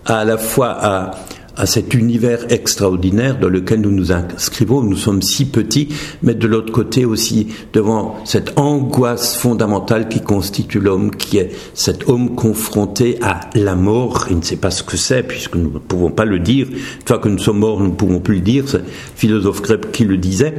à 0.04 0.24
la 0.24 0.36
fois 0.36 0.76
à, 0.80 1.10
à 1.56 1.66
cet 1.66 1.94
univers 1.94 2.50
extraordinaire 2.52 3.38
dans 3.38 3.48
lequel 3.48 3.80
nous 3.80 3.90
nous 3.90 4.12
inscrivons, 4.12 4.82
nous 4.82 4.96
sommes 4.96 5.22
si 5.22 5.46
petits, 5.46 5.88
mais 6.22 6.34
de 6.34 6.46
l'autre 6.46 6.72
côté 6.72 7.04
aussi 7.04 7.48
devant 7.72 8.16
cette 8.24 8.58
angoisse 8.58 9.36
fondamentale 9.36 10.08
qui 10.08 10.20
constitue 10.20 10.80
l'homme, 10.80 11.10
qui 11.10 11.38
est 11.38 11.52
cet 11.74 12.08
homme 12.08 12.34
confronté 12.34 13.18
à 13.22 13.40
la 13.54 13.74
mort. 13.74 14.26
Il 14.30 14.38
ne 14.38 14.42
sait 14.42 14.56
pas 14.56 14.70
ce 14.70 14.82
que 14.82 14.96
c'est, 14.96 15.22
puisque 15.22 15.54
nous 15.54 15.70
ne 15.70 15.78
pouvons 15.78 16.10
pas 16.10 16.24
le 16.24 16.38
dire. 16.38 16.66
Une 16.70 17.06
fois 17.06 17.18
que 17.18 17.28
nous 17.28 17.38
sommes 17.38 17.58
morts, 17.58 17.80
nous 17.80 17.90
ne 17.90 17.94
pouvons 17.94 18.20
plus 18.20 18.36
le 18.36 18.40
dire. 18.40 18.64
C'est 18.66 18.78
le 18.78 18.84
philosophe 19.14 19.62
grec 19.62 19.92
qui 19.92 20.04
le 20.04 20.16
disait. 20.16 20.54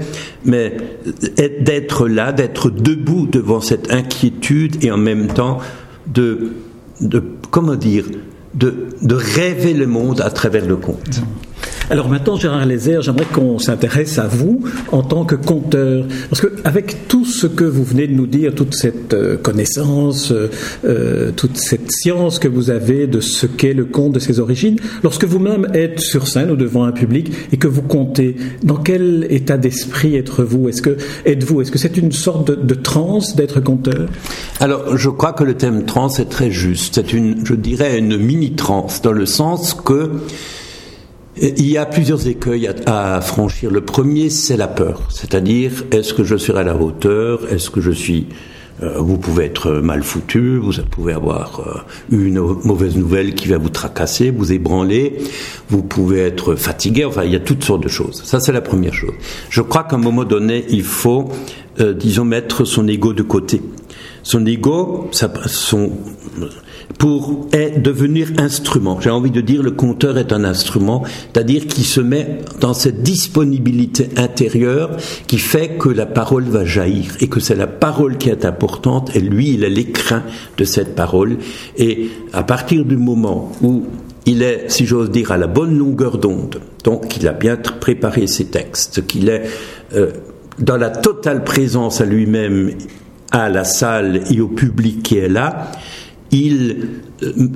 Mais 0.46 0.78
d'être 1.60 2.08
là, 2.08 2.32
d'être 2.32 2.70
debout 2.70 3.28
devant 3.28 3.62
cette 3.62 3.92
inquiétude 3.92 4.84
et 4.84 4.92
en 4.92 4.98
même 4.98 5.28
temps 5.28 5.60
de, 6.08 6.52
de 7.02 7.24
comment 7.52 7.76
dire, 7.76 8.06
de, 8.56 9.16
rêver 9.16 9.74
le 9.74 9.88
monde 9.88 10.22
à 10.22 10.30
travers 10.30 10.66
le 10.66 10.78
conte. 10.78 11.22
Alors 11.92 12.10
maintenant, 12.10 12.36
Gérard 12.36 12.66
Lézère, 12.66 13.04
j'aimerais 13.04 13.28
qu'on 13.32 13.60
s'intéresse 13.60 14.18
à 14.18 14.26
vous 14.26 14.64
en 14.92 15.04
tant 15.04 15.24
que 15.24 15.36
conteur. 15.36 16.06
Parce 16.30 16.42
qu'avec 16.42 17.08
tout 17.08 17.26
ce 17.26 17.46
que 17.46 17.64
vous 17.64 17.84
venez 17.84 18.08
de 18.08 18.14
nous 18.14 18.26
dire, 18.26 18.56
toute 18.56 18.74
cette 18.74 19.14
euh, 19.14 19.38
connaissance, 19.38 20.32
euh, 20.32 20.50
euh, 20.86 21.32
toute 21.32 21.58
cette 21.58 21.92
science 21.92 22.40
que 22.40 22.48
vous 22.48 22.72
avez 22.72 23.06
de 23.06 23.20
ce 23.20 23.46
qu'est 23.46 23.74
le 23.74 23.86
conte, 23.86 24.14
de 24.14 24.20
ses 24.20 24.40
origines, 24.40 24.78
lorsque 25.04 25.26
vous-même 25.26 25.68
êtes 25.74 26.00
sur 26.00 26.28
scène 26.28 26.50
ou 26.50 26.56
devant 26.56 26.86
un 26.86 26.92
public 26.92 27.32
et 27.52 27.58
que 27.58 27.68
vous 27.68 27.84
comptez, 27.84 28.36
dans 28.64 28.78
quel 28.78 29.28
état 29.30 29.58
d'esprit 29.58 30.16
êtes-vous? 30.16 30.70
Est-ce 30.70 30.82
que 30.82 30.98
êtes-vous 31.26 31.62
Est-ce 31.62 31.72
que 31.72 31.78
c'est 31.78 31.98
une 31.98 32.12
sorte 32.12 32.48
de, 32.48 32.56
de 32.56 32.74
transe 32.74 33.36
d'être 33.36 33.60
conteur? 33.60 34.08
Alors, 34.60 34.98
je 34.98 35.10
crois 35.10 35.34
que 35.34 35.44
le 35.44 35.54
thème 35.54 35.86
transe 35.86 36.20
est 36.20 36.30
très 36.30 36.50
juste. 36.50 36.96
C'est 36.96 37.14
une, 37.14 37.46
je 37.46 37.54
dirais, 37.54 38.00
une 38.00 38.18
mini-transe, 38.18 39.04
dans 39.04 39.12
le 39.12 39.28
sens 39.28 39.76
que 39.76 40.10
il 41.38 41.70
y 41.70 41.78
a 41.78 41.86
plusieurs 41.86 42.28
écueils 42.28 42.70
à, 42.86 43.20
franchir. 43.22 43.72
Le 43.72 43.82
premier, 43.82 44.30
c'est 44.30 44.58
la 44.58 44.68
peur. 44.68 45.02
C'est-à-dire, 45.10 45.84
est-ce 45.92 46.14
que 46.14 46.24
je 46.24 46.38
serai 46.38 46.60
à 46.60 46.64
la 46.64 46.76
hauteur? 46.76 47.42
Est-ce 47.52 47.70
que 47.70 47.82
je 47.82 47.92
suis... 47.92 48.28
Euh, 48.84 48.96
vous 48.98 49.18
pouvez 49.18 49.46
être 49.46 49.72
mal 49.72 50.04
foutu, 50.04 50.58
vous 50.58 50.74
pouvez 50.92 51.14
avoir 51.14 51.62
euh, 51.62 51.80
une 52.12 52.40
mauvaise 52.40 52.98
nouvelle 52.98 53.34
qui 53.34 53.48
va 53.48 53.58
vous 53.58 53.70
tracasser, 53.70 54.32
vous 54.32 54.52
ébranler, 54.52 55.18
vous 55.70 55.82
pouvez 55.82 56.20
être 56.20 56.56
fatigué, 56.56 57.06
enfin 57.06 57.24
il 57.24 57.32
y 57.32 57.38
a 57.38 57.40
toutes 57.40 57.64
sortes 57.64 57.84
de 57.84 57.88
choses. 57.88 58.22
Ça 58.26 58.42
c'est 58.42 58.52
la 58.52 58.60
première 58.60 58.94
chose. 58.94 59.14
Je 59.50 59.62
crois 59.62 59.86
qu'à 59.86 59.96
un 59.96 60.00
moment 60.00 60.26
donné, 60.26 60.66
il 60.68 60.84
faut, 60.84 61.32
euh, 61.80 61.94
disons, 61.94 62.26
mettre 62.26 62.66
son 62.66 62.86
ego 62.90 63.14
de 63.14 63.24
côté. 63.24 63.62
Son 64.24 64.46
ego, 64.46 65.08
ça, 65.14 65.32
son, 65.46 65.92
pour 66.98 67.48
devenir 67.52 68.30
instrument. 68.38 69.00
J'ai 69.02 69.10
envie 69.10 69.32
de 69.32 69.42
dire 69.42 69.64
le 69.64 69.72
conteur 69.72 70.18
est 70.18 70.32
un 70.32 70.44
instrument, 70.44 71.04
c'est-à-dire 71.34 71.68
qui 71.68 71.84
se 71.84 72.02
met 72.02 72.40
dans 72.60 72.74
cette 72.74 73.04
disponibilité 73.04 74.10
intérieure 74.18 74.98
qui 75.28 75.38
fait 75.38 75.78
que 75.78 75.90
la 75.90 76.06
parole 76.06 76.44
va 76.44 76.66
jaillir 76.66 77.16
et 77.20 77.28
que 77.28 77.40
c'est 77.40 77.56
la 77.56 77.68
parole 77.68 78.18
qui 78.18 78.30
est 78.30 78.46
importante 78.46 79.16
et 79.16 79.20
lui 79.20 79.54
il 79.54 79.64
est 79.64 79.70
l'écrin 79.70 80.24
de 80.58 80.64
cette 80.64 80.96
parole 80.96 81.38
et 81.78 82.10
à 82.34 82.44
partir 82.44 82.86
du 82.86 82.98
moment 82.98 83.52
où 83.62 83.84
il 84.26 84.42
est, 84.42 84.66
si 84.70 84.86
j'ose 84.86 85.12
dire, 85.12 85.32
à 85.32 85.38
la 85.38 85.48
bonne 85.48 85.78
longueur 85.78 86.18
d'onde, 86.18 86.60
donc 86.84 87.08
qu'il 87.08 87.28
a 87.28 87.34
bien 87.34 87.58
préparé 87.58 88.26
ses 88.28 88.46
textes, 88.46 89.06
qu'il 89.06 89.30
est 89.30 89.44
euh, 89.94 90.12
dans 90.60 90.78
la 90.78 90.90
totale 90.90 91.44
présence 91.44 92.02
à 92.02 92.06
lui-même, 92.06 92.72
à 93.32 93.50
la 93.50 93.64
salle 93.64 94.24
et 94.32 94.42
au 94.42 94.48
public 94.48 95.04
qui 95.04 95.18
est 95.18 95.28
là, 95.28 95.72
il 96.36 96.78
euh, 97.24 97.48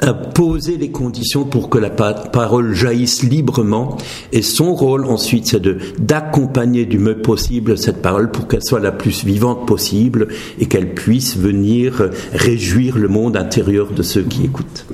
a 0.00 0.14
posé 0.14 0.78
les 0.78 0.90
conditions 0.90 1.44
pour 1.44 1.68
que 1.68 1.78
la 1.78 1.90
parole 1.90 2.74
jaillisse 2.74 3.22
librement 3.22 3.98
et 4.32 4.40
son 4.40 4.74
rôle 4.74 5.04
ensuite 5.04 5.46
c'est 5.46 5.60
de 5.60 5.76
d'accompagner 5.98 6.86
du 6.86 6.98
mieux 6.98 7.18
possible 7.18 7.76
cette 7.76 8.00
parole 8.00 8.30
pour 8.30 8.48
qu'elle 8.48 8.62
soit 8.62 8.80
la 8.80 8.92
plus 8.92 9.24
vivante 9.24 9.66
possible 9.66 10.28
et 10.58 10.66
qu'elle 10.66 10.94
puisse 10.94 11.36
venir 11.36 12.10
réjouir 12.32 12.96
le 12.96 13.08
monde 13.08 13.36
intérieur 13.36 13.92
de 13.92 14.02
ceux 14.02 14.22
qui 14.22 14.44
écoutent. 14.44 14.86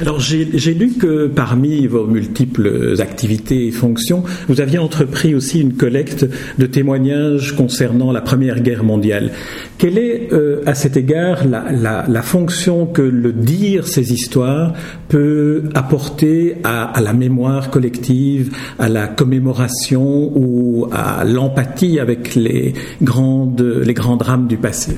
Alors 0.00 0.18
j'ai 0.18 0.44
lu 0.74 0.92
que 0.92 1.26
parmi 1.26 1.86
vos 1.86 2.06
multiples 2.06 2.94
activités 3.00 3.66
et 3.66 3.70
fonctions, 3.70 4.24
vous 4.48 4.60
aviez 4.60 4.78
entrepris 4.78 5.34
aussi 5.34 5.60
une 5.60 5.74
collecte 5.74 6.26
de 6.58 6.66
témoignages 6.66 7.54
concernant 7.54 8.12
la 8.12 8.20
Première 8.20 8.60
Guerre 8.60 8.84
mondiale. 8.84 9.32
Quelle 9.78 9.96
est 9.96 10.32
euh, 10.32 10.60
à 10.66 10.74
cet 10.74 10.96
égard 10.96 11.44
la, 11.46 12.22
fonction 12.22 12.84
que 12.84 13.00
le 13.00 13.32
dire 13.32 13.86
ces 13.86 14.12
histoires 14.12 14.72
peut 15.08 15.62
apporter 15.72 16.56
à, 16.64 17.00
la 17.00 17.12
mémoire 17.12 17.70
collective, 17.70 18.52
à 18.80 18.88
la 18.88 19.06
commémoration 19.06 20.32
ou 20.34 20.88
à 20.90 21.24
l'empathie 21.24 22.00
avec 22.00 22.34
les, 22.34 22.74
grandes, 23.02 23.60
les 23.60 23.94
grands 23.94 24.16
drames 24.16 24.48
du 24.48 24.56
passé? 24.56 24.96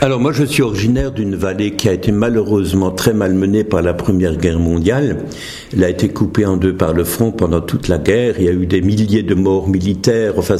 Alors 0.00 0.20
moi 0.20 0.32
je 0.32 0.44
suis 0.44 0.62
originaire 0.62 1.12
d'une 1.12 1.34
vallée 1.34 1.72
qui 1.72 1.88
a 1.88 1.92
été 1.92 2.10
malheureusement 2.10 2.90
très 2.90 3.14
malmenée 3.14 3.62
par 3.64 3.80
la 3.80 3.94
Première 3.94 4.36
Guerre 4.36 4.58
mondiale. 4.58 5.18
Elle 5.72 5.84
a 5.84 5.88
été 5.88 6.08
coupée 6.08 6.44
en 6.44 6.56
deux 6.56 6.74
par 6.74 6.92
le 6.92 7.04
front 7.04 7.30
pendant 7.30 7.60
toute 7.60 7.88
la 7.88 7.98
guerre. 7.98 8.34
Il 8.38 8.44
y 8.44 8.48
a 8.48 8.52
eu 8.52 8.66
des 8.66 8.82
milliers 8.82 9.22
de 9.22 9.34
morts 9.34 9.68
militaires. 9.68 10.34
Enfin, 10.36 10.56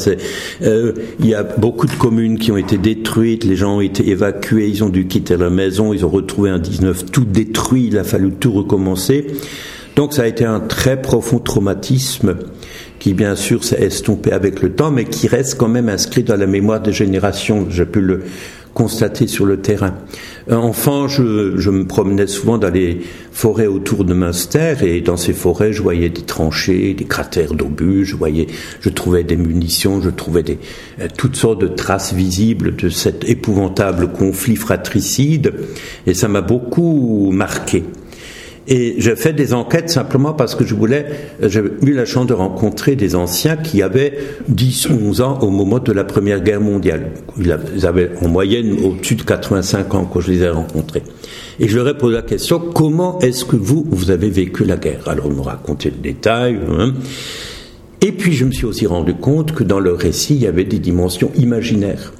euh, 0.63 0.93
il 1.21 1.27
y 1.27 1.35
a 1.35 1.43
beaucoup 1.43 1.87
de 1.87 1.93
communes 1.93 2.39
qui 2.39 2.53
ont 2.53 2.57
été 2.57 2.79
détruites. 2.79 3.45
Gens 3.57 3.77
ont 3.77 3.81
été 3.81 4.09
évacués. 4.09 4.69
Ils 4.69 4.85
ont 4.85 4.89
dû 4.89 5.07
quitter 5.07 5.37
leur 5.37 5.51
maison. 5.51 5.93
Ils 5.93 6.05
ont 6.05 6.11
retrouvé 6.11 6.51
un 6.51 6.59
19 6.59 7.11
tout 7.11 7.25
détruit. 7.25 7.89
Il 7.89 7.99
a 7.99 8.05
fallu 8.05 8.33
tout 8.33 8.53
recommencer. 8.53 9.27
Donc 9.97 10.13
ça 10.13 10.23
a 10.23 10.27
été 10.27 10.45
un 10.45 10.61
très 10.61 11.01
profond 11.01 11.39
traumatisme 11.39 12.37
qui 12.99 13.15
bien 13.15 13.37
sûr 13.37 13.63
s'est 13.63 13.81
estompé 13.83 14.33
avec 14.33 14.63
le 14.63 14.73
temps, 14.73 14.91
mais 14.91 15.05
qui 15.05 15.29
reste 15.29 15.57
quand 15.57 15.69
même 15.69 15.89
inscrit 15.89 16.25
dans 16.25 16.37
la 16.37 16.47
mémoire 16.47 16.81
des 16.81 16.93
générations. 16.93 17.67
J'ai 17.71 17.87
pu 17.87 18.01
le 18.01 18.23
constater 18.73 19.27
sur 19.27 19.47
le 19.47 19.59
terrain. 19.59 19.95
Euh, 20.51 20.57
enfant, 20.57 21.09
je, 21.09 21.71
me 21.71 21.87
promenais 21.87 22.27
souvent 22.27 22.59
dans 22.59 22.71
les 22.71 23.01
forêts 23.33 23.67
autour 23.67 24.05
de 24.05 24.13
Münster 24.13 24.75
et 24.83 25.01
dans 25.01 25.17
ces 25.17 25.33
forêts, 25.33 25.73
je 25.73 25.83
voyais 25.83 26.11
des 26.11 26.23
tranchées, 26.23 26.95
des 26.95 27.05
cratères 27.05 27.55
d'obus, 27.55 28.05
je 28.05 28.17
voyais, 28.17 28.47
je 28.81 28.89
trouvais 28.91 29.25
des 29.25 29.37
munitions, 29.37 30.03
je 30.03 30.11
trouvais 30.11 30.43
des, 30.43 30.59
euh, 31.01 31.09
toutes 31.17 31.37
sortes 31.37 31.61
de 31.61 31.69
traces 31.69 32.13
visibles 32.13 32.77
de 32.77 32.89
cet 32.91 33.29
épouvantable 33.29 34.13
conflit 34.13 34.57
fratricide 34.57 35.55
et 36.07 36.15
ça 36.15 36.29
m'a 36.29 36.43
beaucoup 36.43 37.31
marqué. 37.33 37.85
Et 38.67 38.95
j'ai 38.99 39.15
fait 39.15 39.35
des 39.35 39.53
enquêtes 39.53 39.91
simplement 39.91 40.33
parce 40.33 40.55
que 40.55 40.65
je 40.65 40.75
voulais, 40.75 41.07
j'ai 41.43 41.61
eu 41.83 41.93
la 41.93 42.07
chance 42.07 42.27
de 42.27 42.33
rencontrer 42.33 42.97
des 42.97 43.15
anciens 43.15 43.57
qui 43.57 43.83
avaient 43.83 44.17
10, 44.49 44.89
11 44.91 45.21
ans 45.21 45.39
au 45.41 45.51
moment 45.51 45.79
de 45.79 45.93
la 45.93 46.05
Première 46.05 46.41
Guerre 46.41 46.63
mondiale. 46.63 47.11
Ils 47.39 47.87
avaient 47.87 48.11
en 48.23 48.29
moyenne 48.29 48.73
au-dessus 48.83 49.17
de 49.17 49.23
85 49.23 49.95
ans 49.95 50.09
quand 50.11 50.21
je 50.21 50.31
les 50.31 50.43
ai 50.43 50.49
rencontrés. 50.49 51.03
Et 51.61 51.69
je 51.69 51.77
leur 51.77 51.89
ai 51.89 51.99
posé 51.99 52.15
la 52.15 52.23
question, 52.23 52.59
comment 52.59 53.19
est-ce 53.21 53.45
que 53.45 53.57
vous, 53.57 53.85
vous 53.89 54.11
avez 54.11 54.31
vécu 54.31 54.65
la 54.65 54.77
guerre? 54.77 55.09
Alors 55.09 55.27
ils 55.27 55.35
m'ont 55.35 55.43
raconté 55.43 55.91
le 55.91 56.01
détail. 56.03 56.59
Hein. 56.71 56.95
Et 58.01 58.13
puis 58.13 58.33
je 58.33 58.47
me 58.47 58.53
suis 58.53 58.65
aussi 58.65 58.87
rendu 58.87 59.15
compte 59.15 59.53
que 59.53 59.63
dans 59.63 59.79
leur 59.79 59.99
récit, 59.99 60.37
il 60.37 60.43
y 60.43 60.47
avait 60.47 60.65
des 60.65 60.79
dimensions 60.79 61.31
imaginaires. 61.37 62.13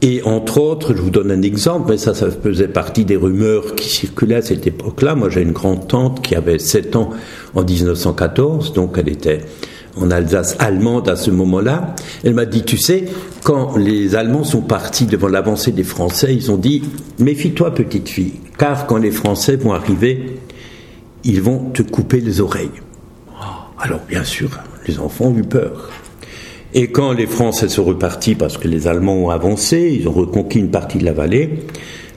Et 0.00 0.22
entre 0.22 0.60
autres, 0.60 0.94
je 0.94 1.02
vous 1.02 1.10
donne 1.10 1.32
un 1.32 1.42
exemple, 1.42 1.90
mais 1.90 1.98
ça, 1.98 2.14
ça 2.14 2.30
faisait 2.30 2.68
partie 2.68 3.04
des 3.04 3.16
rumeurs 3.16 3.74
qui 3.74 3.88
circulaient 3.88 4.36
à 4.36 4.42
cette 4.42 4.66
époque-là. 4.66 5.16
Moi, 5.16 5.28
j'ai 5.28 5.42
une 5.42 5.52
grande-tante 5.52 6.22
qui 6.22 6.36
avait 6.36 6.60
7 6.60 6.94
ans 6.94 7.10
en 7.54 7.64
1914, 7.64 8.72
donc 8.74 8.96
elle 8.96 9.08
était 9.08 9.40
en 9.96 10.12
Alsace 10.12 10.56
allemande 10.60 11.08
à 11.08 11.16
ce 11.16 11.32
moment-là. 11.32 11.96
Elle 12.22 12.34
m'a 12.34 12.44
dit, 12.44 12.62
tu 12.62 12.78
sais, 12.78 13.06
quand 13.42 13.76
les 13.76 14.14
Allemands 14.14 14.44
sont 14.44 14.62
partis 14.62 15.06
devant 15.06 15.28
l'avancée 15.28 15.72
des 15.72 15.82
Français, 15.82 16.32
ils 16.32 16.52
ont 16.52 16.56
dit, 16.56 16.82
méfie-toi 17.18 17.74
petite 17.74 18.08
fille, 18.08 18.34
car 18.56 18.86
quand 18.86 18.98
les 18.98 19.10
Français 19.10 19.56
vont 19.56 19.72
arriver, 19.72 20.38
ils 21.24 21.42
vont 21.42 21.70
te 21.70 21.82
couper 21.82 22.20
les 22.20 22.40
oreilles. 22.40 22.70
Alors 23.80 24.00
bien 24.08 24.24
sûr, 24.24 24.50
les 24.86 24.98
enfants 24.98 25.26
ont 25.26 25.36
eu 25.36 25.42
peur. 25.42 25.90
Et 26.74 26.88
quand 26.88 27.12
les 27.12 27.26
Français 27.26 27.68
sont 27.68 27.84
repartis, 27.84 28.34
parce 28.34 28.58
que 28.58 28.68
les 28.68 28.86
Allemands 28.88 29.16
ont 29.16 29.30
avancé, 29.30 29.96
ils 29.98 30.06
ont 30.06 30.12
reconquis 30.12 30.58
une 30.58 30.70
partie 30.70 30.98
de 30.98 31.04
la 31.04 31.12
vallée, 31.12 31.50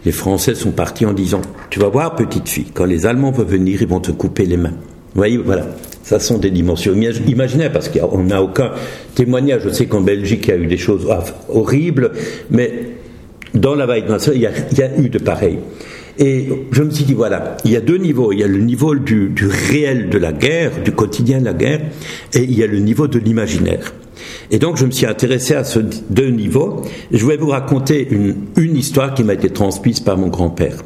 les 0.03 0.11
Français 0.11 0.55
sont 0.55 0.71
partis 0.71 1.05
en 1.05 1.13
disant 1.13 1.41
Tu 1.69 1.79
vas 1.79 1.87
voir, 1.87 2.15
petite 2.15 2.49
fille, 2.49 2.71
quand 2.73 2.85
les 2.85 3.05
Allemands 3.05 3.31
vont 3.31 3.43
venir, 3.43 3.81
ils 3.81 3.87
vont 3.87 4.01
te 4.01 4.11
couper 4.11 4.45
les 4.45 4.57
mains. 4.57 4.73
Vous 5.13 5.19
voyez, 5.19 5.37
voilà. 5.37 5.67
Ça 6.03 6.19
sont 6.19 6.39
des 6.39 6.51
dimensions 6.51 6.93
imaginaires, 6.93 7.71
parce 7.71 7.87
qu'on 7.87 8.23
n'a 8.23 8.41
aucun 8.41 8.71
témoignage. 9.15 9.61
Je 9.63 9.69
sais 9.69 9.85
qu'en 9.85 10.01
Belgique, 10.01 10.45
il 10.47 10.49
y 10.49 10.53
a 10.53 10.57
eu 10.57 10.67
des 10.67 10.77
choses 10.77 11.07
horribles, 11.47 12.11
mais 12.49 12.89
dans 13.53 13.75
la 13.75 13.85
vallée 13.85 14.01
de 14.01 14.33
il, 14.33 14.49
il 14.71 14.77
y 14.77 14.81
a 14.81 14.97
eu 14.97 15.09
de 15.09 15.19
pareil. 15.19 15.59
Et 16.17 16.49
je 16.71 16.83
me 16.83 16.89
suis 16.89 17.05
dit, 17.05 17.13
voilà, 17.13 17.57
il 17.65 17.71
y 17.71 17.75
a 17.75 17.81
deux 17.81 17.97
niveaux. 17.97 18.31
Il 18.31 18.39
y 18.39 18.43
a 18.43 18.47
le 18.47 18.59
niveau 18.59 18.95
du, 18.95 19.33
réel 19.47 20.09
de 20.09 20.17
la 20.17 20.31
guerre, 20.31 20.83
du 20.83 20.91
quotidien 20.91 21.39
de 21.39 21.45
la 21.45 21.53
guerre, 21.53 21.81
et 22.33 22.43
il 22.43 22.57
y 22.57 22.63
a 22.63 22.67
le 22.67 22.79
niveau 22.79 23.07
de 23.07 23.19
l'imaginaire. 23.19 23.93
Et 24.51 24.59
donc 24.59 24.77
je 24.77 24.85
me 24.85 24.91
suis 24.91 25.05
intéressé 25.05 25.55
à 25.55 25.63
ces 25.63 25.81
deux 26.09 26.29
niveaux. 26.29 26.81
Je 27.11 27.25
vais 27.25 27.37
vous 27.37 27.47
raconter 27.47 28.07
une 28.11 28.75
histoire 28.75 29.13
qui 29.13 29.23
m'a 29.23 29.33
été 29.33 29.49
transmise 29.49 29.99
par 29.99 30.17
mon 30.17 30.27
grand-père. 30.27 30.83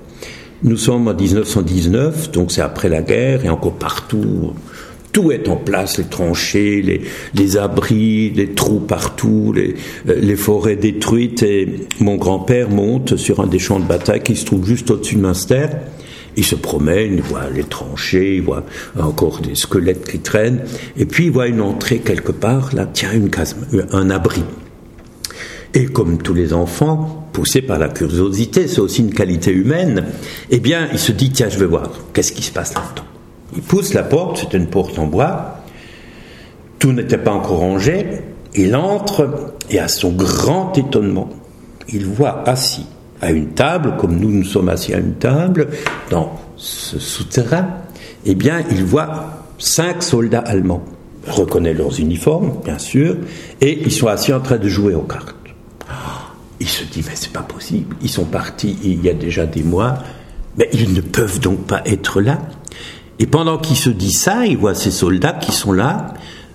Nous 0.63 0.77
sommes 0.77 1.08
en 1.08 1.13
1919, 1.13 2.32
donc 2.32 2.51
c'est 2.51 2.62
après 2.62 2.89
la 2.89 3.01
guerre, 3.01 3.46
et 3.46 3.50
encore 3.50 3.74
partout, 3.74 4.53
tout 5.15 5.31
est 5.31 5.48
en 5.48 5.55
place, 5.55 5.98
les 5.98 6.03
tranchées, 6.03 6.81
les, 7.34 7.57
abris, 7.57 8.31
les 8.31 8.50
trous 8.50 8.81
partout, 8.81 9.53
les, 9.55 9.75
les, 10.05 10.36
forêts 10.36 10.75
détruites. 10.75 11.41
Et 11.41 11.88
mon 12.01 12.17
grand-père 12.17 12.69
monte 12.69 13.15
sur 13.15 13.39
un 13.39 13.48
des 13.48 13.57
champs 13.57 13.79
de 13.79 13.86
bataille 13.86 14.22
qui 14.22 14.36
se 14.36 14.43
trouve 14.43 14.67
juste 14.67 14.91
au-dessus 14.91 15.15
de 15.15 15.22
Münster. 15.22 15.67
Il 16.36 16.43
se 16.43 16.55
promène, 16.55 17.13
il 17.13 17.22
voit 17.22 17.50
les 17.50 17.63
tranchées, 17.63 18.36
il 18.36 18.41
voit 18.41 18.65
encore 19.00 19.39
des 19.39 19.55
squelettes 19.55 20.05
qui 20.05 20.19
traînent, 20.19 20.63
et 20.98 21.05
puis 21.05 21.27
il 21.27 21.31
voit 21.31 21.48
une 21.48 21.62
entrée 21.62 22.00
quelque 22.00 22.34
part, 22.34 22.75
là, 22.75 22.86
tiens, 22.91 23.13
une 23.13 23.29
case, 23.29 23.55
un 23.93 24.10
abri. 24.10 24.43
Et 25.74 25.86
comme 25.86 26.17
tous 26.17 26.34
les 26.34 26.51
enfants, 26.51 27.29
poussé 27.31 27.62
par 27.62 27.79
la 27.79 27.88
curiosité, 27.88 28.67
c'est 28.67 28.81
aussi 28.81 29.00
une 29.00 29.13
qualité 29.13 29.51
humaine, 29.51 30.07
eh 30.51 30.60
bien, 30.60 30.89
il 30.91 31.00
se 31.00 31.13
dit, 31.13 31.29
tiens, 31.29 31.48
je 31.48 31.57
vais 31.57 31.67
voir, 31.67 31.89
qu'est-ce 32.12 32.34
qui 32.34 32.43
se 32.43 32.51
passe 32.51 32.74
là-dedans? 32.74 33.14
Il 33.55 33.62
pousse 33.62 33.93
la 33.93 34.03
porte, 34.03 34.39
c'est 34.39 34.57
une 34.57 34.67
porte 34.67 35.00
en 35.00 35.07
bois, 35.07 35.59
tout 36.79 36.91
n'était 36.91 37.17
pas 37.17 37.31
encore 37.31 37.59
rangé, 37.59 38.05
il 38.53 38.75
entre, 38.75 39.53
et 39.69 39.79
à 39.79 39.88
son 39.88 40.12
grand 40.12 40.77
étonnement, 40.77 41.29
il 41.89 42.05
voit 42.05 42.47
assis 42.47 42.85
à 43.21 43.31
une 43.31 43.50
table, 43.50 43.95
comme 43.97 44.17
nous 44.19 44.29
nous 44.29 44.43
sommes 44.43 44.69
assis 44.69 44.93
à 44.93 45.00
une 45.00 45.15
table, 45.15 45.69
dans 46.09 46.39
ce 46.57 47.00
souterrain, 47.00 47.67
eh 48.25 48.35
bien, 48.35 48.63
il 48.71 48.83
voit 48.83 49.43
cinq 49.57 50.03
soldats 50.03 50.39
allemands. 50.39 50.83
Il 51.25 51.31
reconnaît 51.31 51.74
leurs 51.74 52.00
uniformes, 52.00 52.53
bien 52.63 52.77
sûr, 52.77 53.17
et 53.62 53.79
ils 53.81 53.91
sont 53.91 54.07
assis 54.07 54.33
en 54.33 54.41
train 54.41 54.57
de 54.57 54.67
jouer 54.67 54.93
aux 54.93 55.01
cartes. 55.01 55.35
Il 56.59 56.67
se 56.67 56.83
dit, 56.85 57.03
mais 57.05 57.15
c'est 57.15 57.33
pas 57.33 57.41
possible, 57.41 57.95
ils 58.01 58.09
sont 58.09 58.25
partis 58.25 58.77
il 58.83 59.03
y 59.03 59.09
a 59.09 59.13
déjà 59.13 59.45
des 59.45 59.63
mois, 59.63 59.95
mais 60.57 60.69
ils 60.71 60.93
ne 60.93 61.01
peuvent 61.01 61.39
donc 61.39 61.65
pas 61.65 61.81
être 61.85 62.21
là. 62.21 62.39
Et 63.19 63.27
pendant 63.27 63.57
qu'il 63.57 63.77
se 63.77 63.89
dit 63.89 64.12
ça, 64.12 64.45
il 64.45 64.57
voit 64.57 64.75
ces 64.75 64.91
soldats 64.91 65.34
qui 65.34 65.51
sont 65.51 65.72
là, 65.72 66.13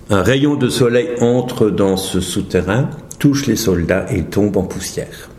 un 0.09 0.21
rayon 0.21 0.55
de 0.55 0.69
soleil 0.69 1.09
entre 1.21 1.69
dans 1.69 1.97
ce 1.97 2.19
souterrain, 2.19 2.89
touche 3.17 3.47
les 3.47 3.55
soldats 3.55 4.05
et 4.11 4.23
tombe 4.23 4.57
en 4.57 4.63
poussière. 4.63 5.29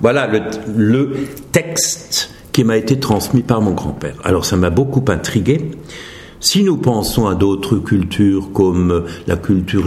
Voilà 0.00 0.28
le, 0.74 1.12
texte 1.52 2.30
qui 2.52 2.64
m'a 2.64 2.76
été 2.76 2.98
transmis 2.98 3.42
par 3.42 3.60
mon 3.60 3.72
grand-père. 3.72 4.14
Alors 4.24 4.44
ça 4.44 4.56
m'a 4.56 4.70
beaucoup 4.70 5.04
intrigué. 5.08 5.70
Si 6.38 6.62
nous 6.62 6.76
pensons 6.76 7.26
à 7.26 7.34
d'autres 7.34 7.76
cultures 7.76 8.52
comme 8.52 9.04
la 9.26 9.36
culture, 9.36 9.86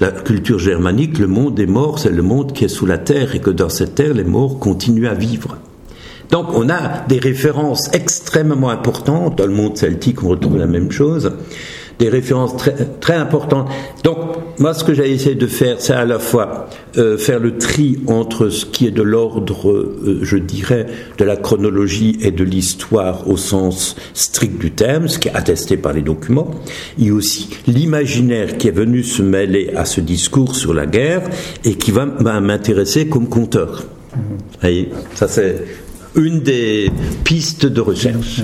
la 0.00 0.10
culture 0.12 0.58
germanique, 0.58 1.18
le 1.18 1.26
monde 1.26 1.54
des 1.54 1.66
morts, 1.66 1.98
c'est 1.98 2.10
le 2.10 2.22
monde 2.22 2.52
qui 2.52 2.64
est 2.64 2.68
sous 2.68 2.86
la 2.86 2.98
terre 2.98 3.34
et 3.34 3.40
que 3.40 3.50
dans 3.50 3.68
cette 3.68 3.96
terre, 3.96 4.14
les 4.14 4.24
morts 4.24 4.58
continuent 4.58 5.08
à 5.08 5.14
vivre. 5.14 5.58
Donc 6.30 6.46
on 6.54 6.68
a 6.68 7.06
des 7.08 7.18
références 7.18 7.90
extrêmement 7.92 8.70
importantes. 8.70 9.36
Dans 9.38 9.46
le 9.46 9.52
monde 9.52 9.76
celtique, 9.76 10.22
on 10.22 10.28
retrouve 10.28 10.58
la 10.58 10.66
même 10.66 10.90
chose 10.90 11.32
des 11.98 12.08
références 12.08 12.56
très, 12.56 12.74
très 13.00 13.14
importantes. 13.14 13.68
Donc, 14.04 14.18
moi, 14.58 14.74
ce 14.74 14.84
que 14.84 14.94
j'ai 14.94 15.10
essayé 15.10 15.34
de 15.34 15.46
faire, 15.46 15.76
c'est 15.80 15.92
à 15.92 16.04
la 16.04 16.18
fois 16.18 16.68
euh, 16.96 17.18
faire 17.18 17.40
le 17.40 17.58
tri 17.58 17.98
entre 18.06 18.48
ce 18.48 18.66
qui 18.66 18.86
est 18.86 18.92
de 18.92 19.02
l'ordre, 19.02 19.70
euh, 19.70 20.20
je 20.22 20.36
dirais, 20.36 20.86
de 21.18 21.24
la 21.24 21.36
chronologie 21.36 22.18
et 22.22 22.30
de 22.30 22.44
l'histoire 22.44 23.28
au 23.28 23.36
sens 23.36 23.96
strict 24.14 24.58
du 24.58 24.70
terme, 24.70 25.08
ce 25.08 25.18
qui 25.18 25.28
est 25.28 25.34
attesté 25.34 25.76
par 25.76 25.92
les 25.92 26.02
documents, 26.02 26.50
et 27.00 27.10
aussi 27.10 27.50
l'imaginaire 27.66 28.58
qui 28.58 28.68
est 28.68 28.72
venu 28.72 29.02
se 29.02 29.22
mêler 29.22 29.72
à 29.76 29.84
ce 29.84 30.00
discours 30.00 30.54
sur 30.54 30.74
la 30.74 30.86
guerre 30.86 31.22
et 31.64 31.74
qui 31.74 31.90
va 31.90 32.06
m'intéresser 32.06 33.08
comme 33.08 33.28
conteur. 33.28 33.84
Vous 34.14 34.60
voyez, 34.60 34.88
ça 35.14 35.28
c'est 35.28 35.64
une 36.18 36.40
des 36.40 36.90
pistes 37.24 37.66
de 37.66 37.80
recherche. 37.80 38.42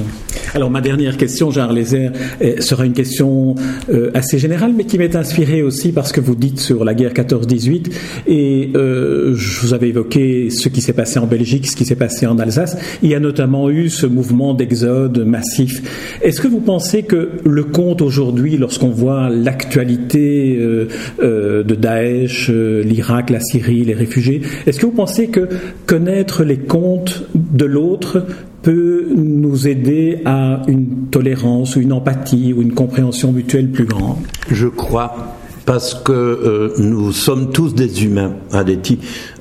Alors 0.54 0.70
ma 0.70 0.80
dernière 0.80 1.16
question, 1.16 1.50
Jean 1.50 1.70
Lézère, 1.70 2.12
sera 2.60 2.86
une 2.86 2.92
question 2.92 3.56
euh, 3.90 4.10
assez 4.14 4.38
générale, 4.38 4.72
mais 4.76 4.84
qui 4.84 4.98
m'est 4.98 5.16
inspirée 5.16 5.62
aussi 5.62 5.90
parce 5.92 6.12
que 6.12 6.20
vous 6.20 6.36
dites 6.36 6.60
sur 6.60 6.84
la 6.84 6.94
guerre 6.94 7.12
14-18, 7.12 7.92
et 8.28 8.70
euh, 8.76 9.34
je 9.34 9.60
vous 9.60 9.74
avais 9.74 9.88
évoqué 9.88 10.50
ce 10.50 10.68
qui 10.68 10.80
s'est 10.80 10.92
passé 10.92 11.18
en 11.18 11.26
Belgique, 11.26 11.66
ce 11.66 11.74
qui 11.74 11.84
s'est 11.84 11.96
passé 11.96 12.26
en 12.26 12.38
Alsace. 12.38 12.76
Il 13.02 13.10
y 13.10 13.14
a 13.14 13.20
notamment 13.20 13.68
eu 13.68 13.88
ce 13.88 14.06
mouvement 14.06 14.54
d'exode 14.54 15.18
massif. 15.26 15.82
Est-ce 16.22 16.40
que 16.40 16.48
vous 16.48 16.60
pensez 16.60 17.02
que 17.02 17.30
le 17.44 17.64
compte 17.64 18.00
aujourd'hui, 18.00 18.56
lorsqu'on 18.56 18.90
voit 18.90 19.28
l'actualité 19.30 20.56
euh, 20.60 21.64
de 21.64 21.74
Daesh, 21.74 22.50
l'Irak, 22.50 23.30
la 23.30 23.40
Syrie, 23.40 23.84
les 23.84 23.94
réfugiés, 23.94 24.42
est-ce 24.66 24.78
que 24.78 24.86
vous 24.86 24.92
pensez 24.92 25.28
que 25.28 25.48
connaître 25.86 26.44
les 26.44 26.58
comptes 26.58 27.24
de 27.34 27.63
l'autre 27.64 28.24
peut 28.62 29.06
nous 29.14 29.68
aider 29.68 30.20
à 30.24 30.62
une 30.68 31.08
tolérance 31.10 31.76
ou 31.76 31.80
une 31.80 31.92
empathie 31.92 32.52
ou 32.52 32.62
une 32.62 32.72
compréhension 32.72 33.32
mutuelle 33.32 33.70
plus 33.70 33.84
grande 33.84 34.18
Je 34.50 34.68
crois 34.68 35.34
parce 35.66 35.94
que 35.94 36.12
euh, 36.12 36.74
nous 36.78 37.12
sommes 37.12 37.50
tous 37.50 37.74
des 37.74 38.04
humains, 38.04 38.34
hein, 38.52 38.64
des 38.64 38.78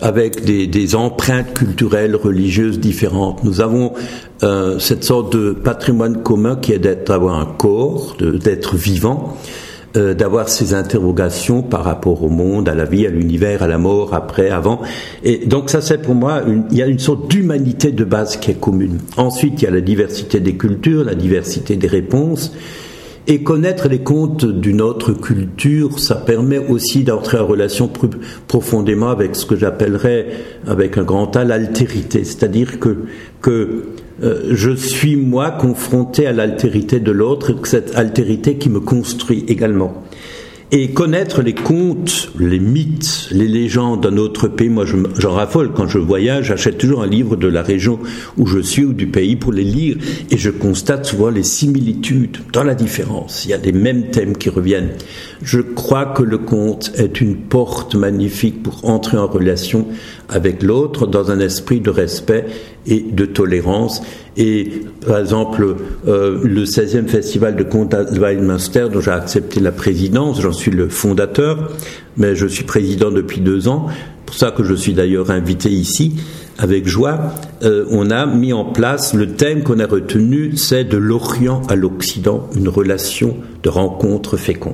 avec 0.01 0.45
des, 0.45 0.95
empreintes 0.95 1.53
culturelles, 1.53 2.15
religieuses 2.15 2.79
différentes. 2.79 3.43
Nous 3.43 3.61
avons 3.61 3.93
euh, 4.43 4.79
cette 4.79 5.03
sorte 5.03 5.35
de 5.35 5.51
patrimoine 5.51 6.23
commun 6.23 6.55
qui 6.55 6.71
est 6.71 6.79
d'avoir 6.79 7.39
un 7.39 7.45
corps, 7.45 8.15
d'être 8.19 8.75
vivant, 8.75 9.37
euh, 9.95 10.13
d'avoir 10.13 10.49
ces 10.49 10.73
interrogations 10.73 11.61
par 11.61 11.83
rapport 11.83 12.23
au 12.23 12.29
monde, 12.29 12.67
à 12.67 12.75
la 12.75 12.85
vie, 12.85 13.05
à 13.05 13.09
l'univers, 13.09 13.61
à 13.61 13.67
la 13.67 13.77
mort, 13.77 14.13
après, 14.13 14.49
avant. 14.49 14.81
Et 15.23 15.45
donc 15.45 15.69
ça, 15.69 15.81
c'est 15.81 16.01
pour 16.01 16.15
moi, 16.15 16.41
il 16.71 16.77
y 16.77 16.81
a 16.81 16.87
une 16.87 16.99
sorte 16.99 17.29
d'humanité 17.29 17.91
de 17.91 18.03
base 18.03 18.37
qui 18.37 18.51
est 18.51 18.59
commune. 18.59 18.99
Ensuite, 19.17 19.61
il 19.61 19.65
y 19.65 19.67
a 19.67 19.71
la 19.71 19.81
diversité 19.81 20.39
des 20.39 20.55
cultures, 20.55 21.03
la 21.03 21.15
diversité 21.15 21.75
des 21.75 21.87
réponses. 21.87 22.53
Et 23.25 23.41
connaître 23.41 23.87
les 23.87 23.99
contes 23.99 24.45
d'une 24.45 24.81
autre 24.81 25.13
culture, 25.13 25.97
ça 25.97 26.15
permet 26.15 26.57
aussi 26.57 27.03
d'entrer 27.03 27.37
en 27.37 27.47
relation 27.47 27.87
plus 27.87 28.09
profondément 28.49 29.09
avec 29.09 29.35
ce 29.37 29.45
que 29.45 29.55
j'appellerais, 29.55 30.27
avec 30.67 30.97
un 30.97 31.03
grand 31.03 31.33
A, 31.37 31.45
l'altérité. 31.45 32.25
C'est-à-dire 32.25 32.79
que, 32.79 32.97
que 33.41 33.85
euh, 34.21 34.49
je 34.51 34.71
suis 34.71 35.15
moi 35.15 35.51
confronté 35.51 36.27
à 36.27 36.33
l'altérité 36.33 36.99
de 36.99 37.11
l'autre, 37.11 37.55
cette 37.63 37.95
altérité 37.95 38.57
qui 38.57 38.69
me 38.69 38.81
construit 38.81 39.45
également. 39.47 40.03
Et 40.75 40.89
connaître 40.89 41.43
les 41.43 41.53
contes, 41.53 42.31
les 42.39 42.57
mythes, 42.57 43.27
les 43.29 43.47
légendes 43.47 44.01
d'un 44.01 44.17
autre 44.17 44.47
pays, 44.47 44.69
moi 44.69 44.85
j'en 45.19 45.31
raffole 45.31 45.71
quand 45.71 45.87
je 45.87 45.99
voyage, 45.99 46.47
j'achète 46.47 46.79
toujours 46.79 47.03
un 47.03 47.07
livre 47.07 47.35
de 47.35 47.47
la 47.47 47.61
région 47.61 47.99
où 48.37 48.47
je 48.47 48.57
suis 48.57 48.83
ou 48.83 48.91
du 48.91 49.05
pays 49.05 49.35
pour 49.35 49.51
les 49.53 49.63
lire 49.63 49.97
et 50.31 50.37
je 50.37 50.49
constate 50.49 51.05
souvent 51.05 51.29
les 51.29 51.43
similitudes 51.43 52.39
dans 52.53 52.63
la 52.63 52.73
différence. 52.73 53.45
Il 53.45 53.51
y 53.51 53.53
a 53.53 53.57
les 53.57 53.71
mêmes 53.71 54.09
thèmes 54.09 54.35
qui 54.35 54.49
reviennent. 54.49 54.93
Je 55.43 55.59
crois 55.59 56.07
que 56.07 56.23
le 56.23 56.39
conte 56.39 56.91
est 56.95 57.21
une 57.21 57.35
porte 57.35 57.93
magnifique 57.93 58.63
pour 58.63 58.89
entrer 58.89 59.17
en 59.17 59.27
relation 59.27 59.85
avec 60.27 60.63
l'autre 60.63 61.05
dans 61.05 61.29
un 61.29 61.39
esprit 61.39 61.81
de 61.81 61.91
respect 61.91 62.47
et 62.87 63.01
de 63.01 63.25
tolérance. 63.25 64.01
Et 64.35 64.81
par 65.05 65.19
exemple, 65.19 65.75
euh, 66.07 66.39
le 66.43 66.65
16e 66.65 67.07
festival 67.07 67.55
de 67.55 67.63
conte 67.63 67.93
Weinmünster, 67.93 68.87
dont 68.91 69.01
j'ai 69.01 69.11
accepté 69.11 69.59
la 69.59 69.71
présidence, 69.71 70.41
j'en 70.41 70.53
suis 70.53 70.71
le 70.71 70.89
fondateur, 70.89 71.71
mais 72.17 72.35
je 72.35 72.47
suis 72.47 72.63
président 72.63 73.11
depuis 73.11 73.41
deux 73.41 73.67
ans, 73.67 73.87
pour 74.25 74.35
ça 74.35 74.51
que 74.51 74.63
je 74.63 74.73
suis 74.73 74.93
d'ailleurs 74.93 75.29
invité 75.29 75.69
ici, 75.69 76.15
avec 76.57 76.87
joie, 76.87 77.33
euh, 77.63 77.85
on 77.91 78.09
a 78.09 78.25
mis 78.25 78.53
en 78.53 78.65
place 78.65 79.13
le 79.13 79.27
thème 79.33 79.63
qu'on 79.63 79.79
a 79.79 79.85
retenu, 79.85 80.55
c'est 80.57 80.83
de 80.83 80.97
l'Orient 80.97 81.61
à 81.69 81.75
l'Occident, 81.75 82.49
une 82.55 82.69
relation 82.69 83.37
de 83.61 83.69
rencontre 83.69 84.37
féconde. 84.37 84.73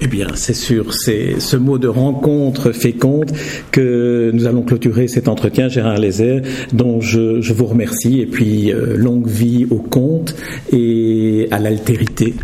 Eh 0.00 0.06
bien, 0.06 0.28
c'est 0.36 0.54
sur 0.54 0.94
ce 0.94 1.56
mot 1.56 1.78
de 1.78 1.88
rencontre 1.88 2.70
féconde 2.70 3.32
que 3.72 4.30
nous 4.32 4.46
allons 4.46 4.62
clôturer 4.62 5.08
cet 5.08 5.26
entretien, 5.26 5.68
Gérard 5.68 5.98
Lézère, 5.98 6.42
dont 6.72 7.00
je, 7.00 7.52
vous 7.52 7.66
remercie, 7.66 8.20
et 8.20 8.26
puis 8.26 8.72
euh, 8.72 8.96
longue 8.96 9.26
vie 9.26 9.66
au 9.70 9.78
conte 9.78 10.36
et 10.72 11.48
à 11.50 11.58
l'altérité. 11.58 12.34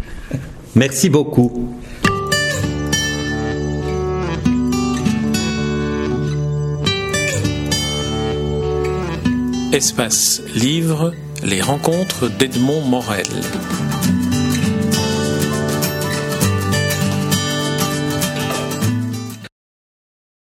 Merci 0.74 1.10
beaucoup. 1.10 1.70
Espace 9.72 10.42
Livre, 10.56 11.12
les 11.44 11.60
rencontres 11.60 12.28
d'Edmond 12.36 12.82
Morel. 12.82 13.26